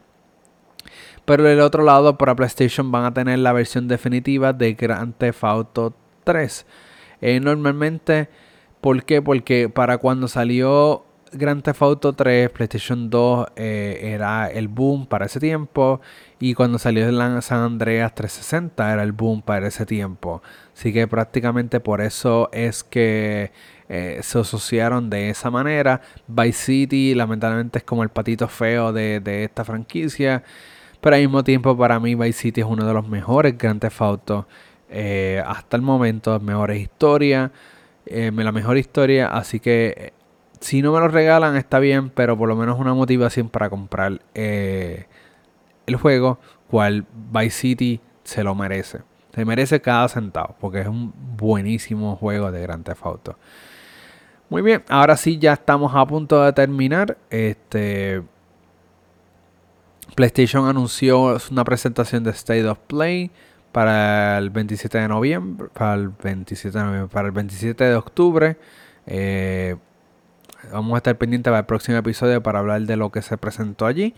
Pero 1.25 1.45
del 1.45 1.61
otro 1.61 1.85
lado, 1.85 2.17
para 2.17 2.35
PlayStation 2.35 2.91
van 2.91 3.05
a 3.05 3.12
tener 3.12 3.38
la 3.38 3.53
versión 3.53 3.87
definitiva 3.87 4.53
de 4.53 4.73
Grand 4.73 5.15
Theft 5.15 5.44
Auto 5.44 5.94
3. 6.25 6.67
Eh, 7.21 7.40
normalmente, 7.40 8.29
¿por 8.81 9.05
qué? 9.05 9.21
Porque 9.21 9.69
para 9.69 9.98
cuando 9.98 10.27
salió 10.29 11.05
Grand 11.33 11.63
Theft 11.63 11.83
Auto 11.83 12.13
3, 12.15 12.50
PlayStation 12.50 13.11
2 13.11 13.48
eh, 13.57 14.00
era 14.15 14.50
el 14.50 14.69
boom 14.69 15.07
para 15.07 15.27
ese 15.27 15.40
tiempo. 15.40 16.00
Y 16.40 16.55
cuando 16.55 16.79
salió 16.79 17.11
San 17.42 17.61
Andreas 17.61 18.15
360 18.15 18.92
era 18.92 19.02
el 19.02 19.13
boom 19.13 19.42
para 19.42 19.69
ese 19.69 19.85
tiempo. 19.85 20.42
Así 20.75 20.92
que 20.92 21.07
prácticamente 21.09 21.81
por 21.81 22.00
eso 22.00 22.48
es 22.52 22.85
que 22.85 23.52
eh, 23.89 24.21
se 24.23 24.39
asociaron 24.39 25.09
de 25.09 25.31
esa 25.31 25.51
manera. 25.51 26.03
Vice 26.27 26.65
City 26.65 27.15
lamentablemente 27.15 27.79
es 27.79 27.85
como 27.85 28.03
el 28.03 28.11
patito 28.11 28.47
feo 28.49 28.93
de, 28.93 29.45
esta 29.45 29.65
franquicia. 29.65 30.43
Pero 31.01 31.17
al 31.17 31.23
mismo 31.23 31.45
tiempo 31.45 31.77
para 31.77 31.99
mí 32.01 32.15
Vice 32.15 32.41
City 32.41 32.61
es 32.61 32.67
uno 32.67 32.85
de 32.85 32.93
los 32.93 33.09
mejores 33.09 33.57
Grand 33.57 33.81
Theft 33.81 34.03
Auto 34.03 34.47
eh, 34.91 35.43
hasta 35.47 35.77
el 35.77 35.83
momento. 35.83 36.39
Mejores 36.41 36.81
historias. 36.81 37.51
Eh, 38.07 38.31
la 38.35 38.53
mejor 38.53 38.77
historia. 38.77 39.29
Así 39.29 39.61
que 39.61 40.13
si 40.61 40.83
no 40.83 40.93
me 40.93 41.01
lo 41.01 41.09
regalan 41.09 41.57
está 41.57 41.79
bien. 41.79 42.11
Pero 42.11 42.37
por 42.37 42.49
lo 42.49 42.57
menos 42.57 42.79
una 42.79 42.93
motivación 42.93 43.49
para 43.49 43.71
comprar 43.71 44.21
el 44.35 45.07
juego. 46.01 46.39
Cual 46.69 47.07
Vice 47.33 47.51
City 47.51 48.01
se 48.25 48.45
lo 48.45 48.55
merece. 48.55 49.01
Se 49.35 49.45
merece 49.47 49.81
cada 49.81 50.09
centavo 50.09 50.57
porque 50.61 50.81
es 50.81 50.89
un 50.89 51.15
buenísimo 51.37 52.17
juego 52.17 52.51
de 52.51 52.61
Grand 52.61 52.85
Theft 52.85 53.07
Auto. 53.07 53.39
Muy 54.51 54.63
bien, 54.63 54.83
ahora 54.88 55.15
sí 55.19 55.38
ya 55.38 55.53
estamos 55.53 55.92
a 55.94 56.07
punto 56.07 56.42
de 56.42 56.55
terminar. 56.55 57.19
Este 57.29 58.23
PlayStation 60.15 60.67
anunció 60.67 61.37
una 61.51 61.65
presentación 61.65 62.25
de 62.25 62.31
State 62.31 62.67
of 62.67 62.79
Play 62.87 63.31
para 63.73 64.38
el 64.38 64.49
27 64.49 64.96
de 64.99 65.09
noviembre, 65.09 65.69
para 65.75 65.94
el 65.94 66.09
27 66.09 66.79
de 66.79 66.83
noviembre, 66.83 67.11
para 67.13 67.29
el 67.29 67.33
27 67.33 67.85
de 67.85 67.94
octubre. 67.94 68.57
Eh, 69.07 69.77
vamos 70.73 70.94
a 70.94 70.96
estar 70.96 71.19
pendientes 71.19 71.51
para 71.51 71.61
el 71.61 71.67
próximo 71.67 71.99
episodio 71.99 72.42
para 72.42 72.61
hablar 72.61 72.81
de 72.81 72.96
lo 72.96 73.11
que 73.11 73.21
se 73.21 73.37
presentó 73.37 73.85
allí. 73.85 74.15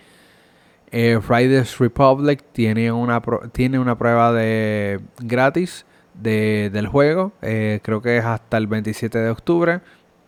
Eh, 0.93 1.19
Riders 1.29 1.79
Republic 1.79 2.45
tiene 2.53 2.93
una, 2.93 3.21
tiene 3.51 3.81
una 3.81 3.99
prueba 3.99 4.33
de 4.33 5.01
gratis 5.19 5.85
del 6.15 6.87
juego. 6.87 7.33
Eh, 7.43 7.81
creo 7.83 8.01
que 8.01 8.19
es 8.19 8.25
hasta 8.25 8.59
el 8.59 8.69
27 8.69 9.19
de 9.19 9.31
octubre. 9.31 9.81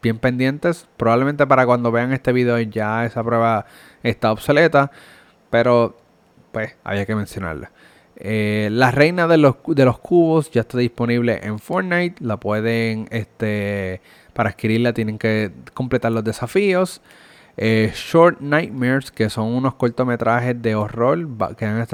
Bien 0.02 0.18
pendientes. 0.18 0.86
Probablemente 0.96 1.46
para 1.46 1.64
cuando 1.64 1.92
vean 1.92 2.12
este 2.12 2.32
video 2.32 2.58
ya 2.58 3.04
esa 3.06 3.22
prueba 3.22 3.66
está 4.02 4.32
obsoleta. 4.32 4.90
Pero 5.50 5.96
pues 6.50 6.74
había 6.84 7.06
que 7.06 7.14
mencionarla. 7.14 7.70
Eh, 8.16 8.68
la 8.70 8.90
reina 8.90 9.26
de 9.26 9.38
los, 9.38 9.56
de 9.66 9.84
los 9.84 9.98
cubos 9.98 10.50
ya 10.50 10.62
está 10.62 10.78
disponible 10.78 11.40
en 11.42 11.58
Fortnite. 11.58 12.24
La 12.24 12.36
pueden, 12.38 13.08
este, 13.10 14.00
para 14.32 14.50
adquirirla 14.50 14.92
tienen 14.92 15.18
que 15.18 15.52
completar 15.74 16.12
los 16.12 16.24
desafíos. 16.24 17.00
Eh, 17.56 17.92
Short 17.94 18.40
Nightmares, 18.40 19.10
que 19.10 19.28
son 19.28 19.48
unos 19.48 19.74
cortometrajes 19.74 20.60
de 20.60 20.74
horror 20.74 21.28
que 21.56 21.86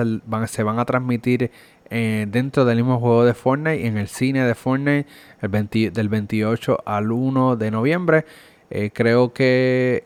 se 0.46 0.62
van 0.62 0.78
a 0.78 0.84
transmitir 0.84 1.50
eh, 1.90 2.26
dentro 2.28 2.64
del 2.64 2.76
mismo 2.76 2.98
juego 3.00 3.24
de 3.24 3.34
Fortnite, 3.34 3.86
en 3.86 3.96
el 3.98 4.08
cine 4.08 4.44
de 4.44 4.54
Fortnite, 4.54 5.06
el 5.40 5.92
del 5.92 6.08
28 6.08 6.78
al 6.84 7.12
1 7.12 7.56
de 7.56 7.70
noviembre. 7.70 8.24
Eh, 8.70 8.90
creo 8.92 9.32
que 9.32 10.04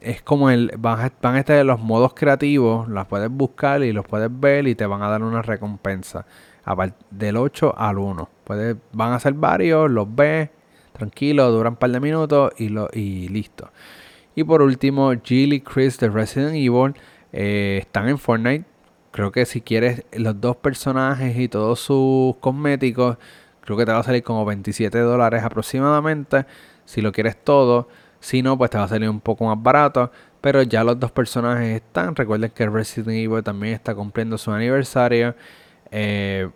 es 0.00 0.22
como 0.22 0.50
el. 0.50 0.72
Van 0.78 1.00
a, 1.00 1.12
van 1.22 1.36
a 1.36 1.38
estar 1.40 1.64
los 1.64 1.80
modos 1.80 2.14
creativos, 2.14 2.88
las 2.88 3.06
puedes 3.06 3.30
buscar 3.30 3.82
y 3.82 3.92
los 3.92 4.06
puedes 4.06 4.28
ver 4.30 4.68
y 4.68 4.74
te 4.74 4.86
van 4.86 5.02
a 5.02 5.08
dar 5.08 5.22
una 5.22 5.42
recompensa. 5.42 6.26
Del 7.10 7.36
8 7.36 7.74
al 7.78 7.98
1. 7.98 8.28
Puedes, 8.44 8.76
van 8.92 9.12
a 9.12 9.20
ser 9.20 9.32
varios, 9.32 9.90
los 9.90 10.14
ves, 10.14 10.50
tranquilo, 10.92 11.50
duran 11.50 11.72
un 11.72 11.76
par 11.76 11.90
de 11.90 12.00
minutos 12.00 12.52
y, 12.58 12.68
lo, 12.68 12.88
y 12.92 13.28
listo. 13.28 13.70
Y 14.34 14.44
por 14.44 14.60
último, 14.60 15.12
Jill 15.22 15.54
y 15.54 15.60
Chris 15.60 15.98
de 15.98 16.10
Resident 16.10 16.54
Evil 16.54 16.94
eh, 17.32 17.78
están 17.80 18.08
en 18.08 18.18
Fortnite. 18.18 18.64
Creo 19.10 19.32
que 19.32 19.46
si 19.46 19.60
quieres 19.60 20.04
los 20.12 20.40
dos 20.40 20.56
personajes 20.56 21.36
y 21.36 21.48
todos 21.48 21.80
sus 21.80 22.36
cosméticos, 22.36 23.16
creo 23.62 23.76
que 23.76 23.86
te 23.86 23.92
va 23.92 23.98
a 23.98 24.02
salir 24.02 24.22
como 24.22 24.44
27 24.44 24.98
dólares 24.98 25.42
aproximadamente. 25.42 26.46
Si 26.84 27.00
lo 27.00 27.12
quieres 27.12 27.36
todo. 27.42 27.88
Si 28.20 28.42
no, 28.42 28.58
pues 28.58 28.70
te 28.70 28.78
va 28.78 28.84
a 28.84 28.88
salir 28.88 29.08
un 29.08 29.20
poco 29.20 29.44
más 29.46 29.62
barato. 29.62 30.10
Pero 30.40 30.62
ya 30.62 30.84
los 30.84 30.98
dos 31.00 31.10
personajes 31.12 31.76
están. 31.76 32.14
Recuerden 32.16 32.50
que 32.50 32.68
Resident 32.68 33.10
Evil 33.10 33.42
también 33.42 33.74
está 33.74 33.94
cumpliendo 33.94 34.38
su 34.38 34.52
aniversario. 34.52 35.34
Eh, 35.90 36.48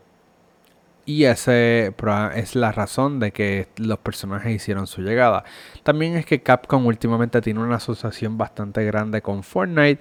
y 1.05 1.25
esa 1.25 1.53
es 1.57 2.55
la 2.55 2.71
razón 2.71 3.19
de 3.19 3.33
que 3.33 3.69
los 3.77 3.99
personajes 3.99 4.55
hicieron 4.55 4.87
su 4.87 5.03
llegada. 5.03 5.45
También 5.83 6.17
es 6.17 6.27
que 6.27 6.43
Capcom 6.43 6.87
últimamente 6.87 7.41
tiene 7.41 7.61
una 7.61 7.77
asociación 7.77 8.39
bastante 8.39 8.85
grande 8.85 9.21
con 9.21 9.43
Fortnite. 9.43 10.01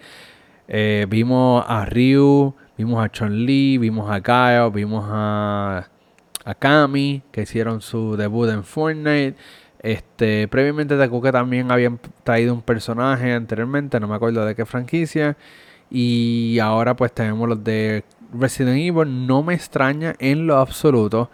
Eh, 0.68 1.06
vimos 1.10 1.64
a 1.68 1.86
Ryu, 1.86 2.54
vimos 2.78 3.04
a 3.04 3.10
Chun-Li, 3.10 3.78
vimos 3.78 4.10
a 4.10 4.20
Gaio, 4.20 4.72
vimos 4.72 5.06
a, 5.08 5.88
a 6.46 6.56
Kami, 6.56 7.24
que 7.32 7.42
hicieron 7.42 7.82
su 7.82 8.16
debut 8.16 8.50
en 8.50 8.64
Fortnite. 8.64 9.36
Este, 9.80 10.48
previamente 10.48 10.96
que 10.98 11.32
también 11.32 11.72
habían 11.72 12.00
traído 12.24 12.54
un 12.54 12.62
personaje 12.62 13.34
anteriormente, 13.34 14.00
no 14.00 14.08
me 14.08 14.16
acuerdo 14.16 14.46
de 14.46 14.56
qué 14.56 14.66
franquicia. 14.66 15.38
Y 15.90 16.60
ahora 16.60 16.96
pues 16.96 17.12
tenemos 17.12 17.50
los 17.50 17.64
de 17.64 18.04
Resident 18.34 18.78
Evil. 18.78 19.28
No 19.28 19.44
me 19.44 19.54
extraña 19.54 20.16
en 20.20 20.48
lo 20.48 20.58
absoluto 20.58 21.30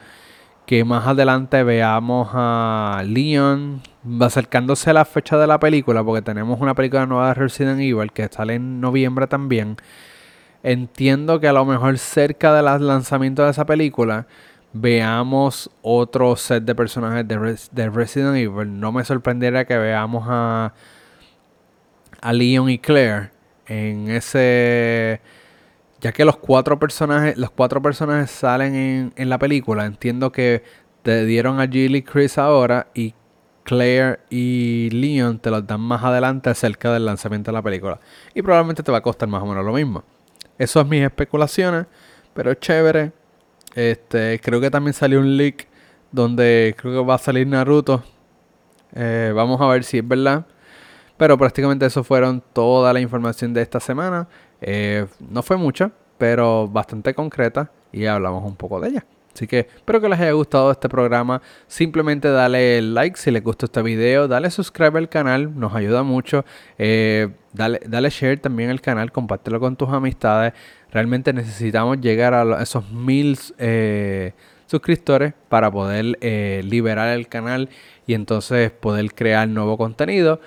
que 0.68 0.84
más 0.84 1.08
adelante 1.08 1.64
veamos 1.64 2.28
a 2.34 3.02
Leon 3.06 3.82
acercándose 4.20 4.90
a 4.90 4.94
la 4.94 5.06
fecha 5.06 5.38
de 5.38 5.48
la 5.48 5.62
película, 5.62 6.04
porque 6.04 6.22
tenemos 6.22 6.60
una 6.60 6.76
película 6.76 7.06
nueva 7.06 7.30
de 7.30 7.36
Resident 7.36 7.80
Evil 7.80 8.12
que 8.12 8.28
sale 8.28 8.56
en 8.56 8.82
noviembre 8.82 9.28
también. 9.28 9.78
Entiendo 10.64 11.40
que 11.40 11.48
a 11.48 11.54
lo 11.54 11.64
mejor 11.64 11.98
cerca 11.98 12.54
del 12.54 12.86
lanzamiento 12.86 13.46
de 13.46 13.52
esa 13.52 13.66
película 13.66 14.28
veamos 14.74 15.72
otro 15.82 16.36
set 16.36 16.66
de 16.66 16.76
personajes 16.76 17.26
de, 17.26 17.58
de 17.72 17.90
Resident 17.90 18.36
Evil. 18.36 18.78
No 18.78 18.92
me 18.92 19.06
sorprendería 19.06 19.64
que 19.64 19.78
veamos 19.78 20.26
a, 20.28 20.74
a 22.20 22.34
Leon 22.34 22.70
y 22.70 22.78
Claire 22.78 23.32
en 23.68 24.10
ese 24.10 25.22
ya 26.02 26.12
que 26.12 26.26
los 26.26 26.38
cuatro 26.38 26.80
personajes, 26.80 27.38
los 27.38 27.52
cuatro 27.52 27.82
personajes 27.82 28.32
salen 28.32 29.14
en, 29.16 29.30
la 29.30 29.40
película, 29.40 29.86
entiendo 29.86 30.32
que 30.32 30.64
te 31.02 31.26
dieron 31.26 31.60
a 31.60 31.68
Jill 31.68 31.96
y 31.96 32.04
Chris 32.04 32.38
ahora 32.38 32.88
y 32.94 33.14
Claire 33.64 34.20
y 34.30 34.90
Leon 34.92 35.40
te 35.40 35.50
los 35.50 35.66
dan 35.66 35.82
más 35.82 36.04
adelante 36.04 36.54
cerca 36.54 36.94
del 36.94 37.06
lanzamiento 37.06 37.52
de 37.52 37.54
la 37.54 37.62
película. 37.62 38.00
Y 38.34 38.42
probablemente 38.42 38.84
te 38.84 38.92
va 38.92 39.00
a 39.00 39.02
costar 39.02 39.28
más 39.28 39.44
o 39.44 39.46
menos 39.46 39.66
lo 39.66 39.74
mismo. 39.74 40.04
Eso 40.58 40.80
es 40.80 40.88
mis 40.88 41.04
especulaciones, 41.04 41.86
pero 42.34 42.54
chévere. 42.54 43.12
Este, 43.76 44.40
creo 44.42 44.62
que 44.62 44.72
también 44.72 44.94
salió 44.94 45.20
un 45.20 45.38
leak 45.38 45.68
donde 46.12 46.76
creo 46.78 47.02
que 47.02 47.08
va 47.08 47.16
a 47.16 47.20
salir 47.20 47.46
Naruto. 47.46 48.04
Eh, 48.96 49.32
vamos 49.36 49.60
a 49.60 49.68
ver 49.68 49.84
si 49.84 49.98
es 49.98 50.08
verdad. 50.08 50.46
Pero 51.18 51.38
prácticamente 51.38 51.86
eso 51.86 52.04
fueron 52.04 52.44
toda 52.54 52.94
la 52.94 53.00
información 53.00 53.54
de 53.54 53.62
esta 53.62 53.80
semana. 53.80 54.28
Eh, 54.62 55.06
no 55.20 55.44
fue 55.44 55.58
mucha, 55.58 55.92
pero 56.18 56.68
bastante 56.68 57.14
concreta 57.14 57.72
y 57.92 58.06
hablamos 58.06 58.44
un 58.44 58.56
poco 58.56 58.80
de 58.80 58.90
ella. 58.90 59.06
Así 59.34 59.46
que 59.46 59.60
espero 59.60 60.02
que 60.02 60.10
les 60.10 60.20
haya 60.20 60.32
gustado 60.32 60.72
este 60.72 60.90
programa. 60.90 61.44
Simplemente 61.68 62.28
dale 62.28 62.82
like 62.82 63.18
si 63.18 63.30
les 63.30 63.44
gustó 63.44 63.68
este 63.68 63.84
video. 63.84 64.28
Dale 64.28 64.50
subscribe 64.50 64.98
al 64.98 65.10
canal, 65.10 65.60
nos 65.60 65.76
ayuda 65.76 66.02
mucho. 66.02 66.44
Eh, 66.80 67.30
dale, 67.54 67.80
dale 67.86 68.10
share 68.10 68.40
también 68.40 68.72
al 68.72 68.82
canal, 68.82 69.12
compártelo 69.12 69.60
con 69.60 69.76
tus 69.76 69.90
amistades. 69.90 70.54
Realmente 70.92 71.34
necesitamos 71.34 72.02
llegar 72.02 72.34
a 72.34 72.64
esos 72.64 72.90
mil 72.90 73.38
eh, 73.60 74.34
suscriptores 74.66 75.34
para 75.50 75.70
poder 75.70 76.18
liberar 76.66 77.10
el 77.10 77.28
canal 77.28 77.70
y 78.08 78.16
entonces 78.16 78.72
poder 78.72 79.14
crear 79.14 79.48
nuevo 79.48 79.78
contenido 79.78 80.42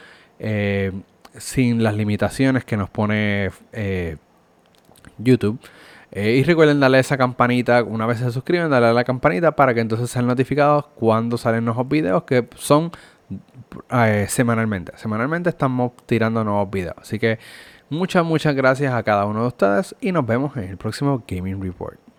sin 1.36 1.82
las 1.82 1.94
limitaciones 1.94 2.64
que 2.64 2.76
nos 2.76 2.90
pone 2.90 3.50
eh, 3.72 4.16
YouTube. 5.18 5.58
Eh, 6.12 6.36
y 6.36 6.42
recuerden 6.42 6.80
darle 6.80 6.96
a 6.96 7.00
esa 7.00 7.16
campanita, 7.16 7.84
una 7.84 8.04
vez 8.06 8.18
se 8.18 8.30
suscriben, 8.32 8.68
darle 8.68 8.88
a 8.88 8.92
la 8.92 9.04
campanita 9.04 9.52
para 9.52 9.74
que 9.74 9.80
entonces 9.80 10.10
sean 10.10 10.26
notificados 10.26 10.86
cuando 10.96 11.38
salen 11.38 11.64
nuevos 11.64 11.88
videos 11.88 12.24
que 12.24 12.48
son 12.56 12.90
eh, 13.90 14.26
semanalmente. 14.28 14.92
Semanalmente 14.96 15.50
estamos 15.50 15.92
tirando 16.06 16.42
nuevos 16.42 16.68
videos. 16.70 16.96
Así 16.98 17.18
que 17.18 17.38
muchas, 17.90 18.24
muchas 18.24 18.54
gracias 18.56 18.92
a 18.92 19.02
cada 19.04 19.24
uno 19.26 19.42
de 19.42 19.48
ustedes 19.48 19.94
y 20.00 20.10
nos 20.10 20.26
vemos 20.26 20.56
en 20.56 20.64
el 20.64 20.76
próximo 20.76 21.22
Gaming 21.28 21.62
Report. 21.62 22.09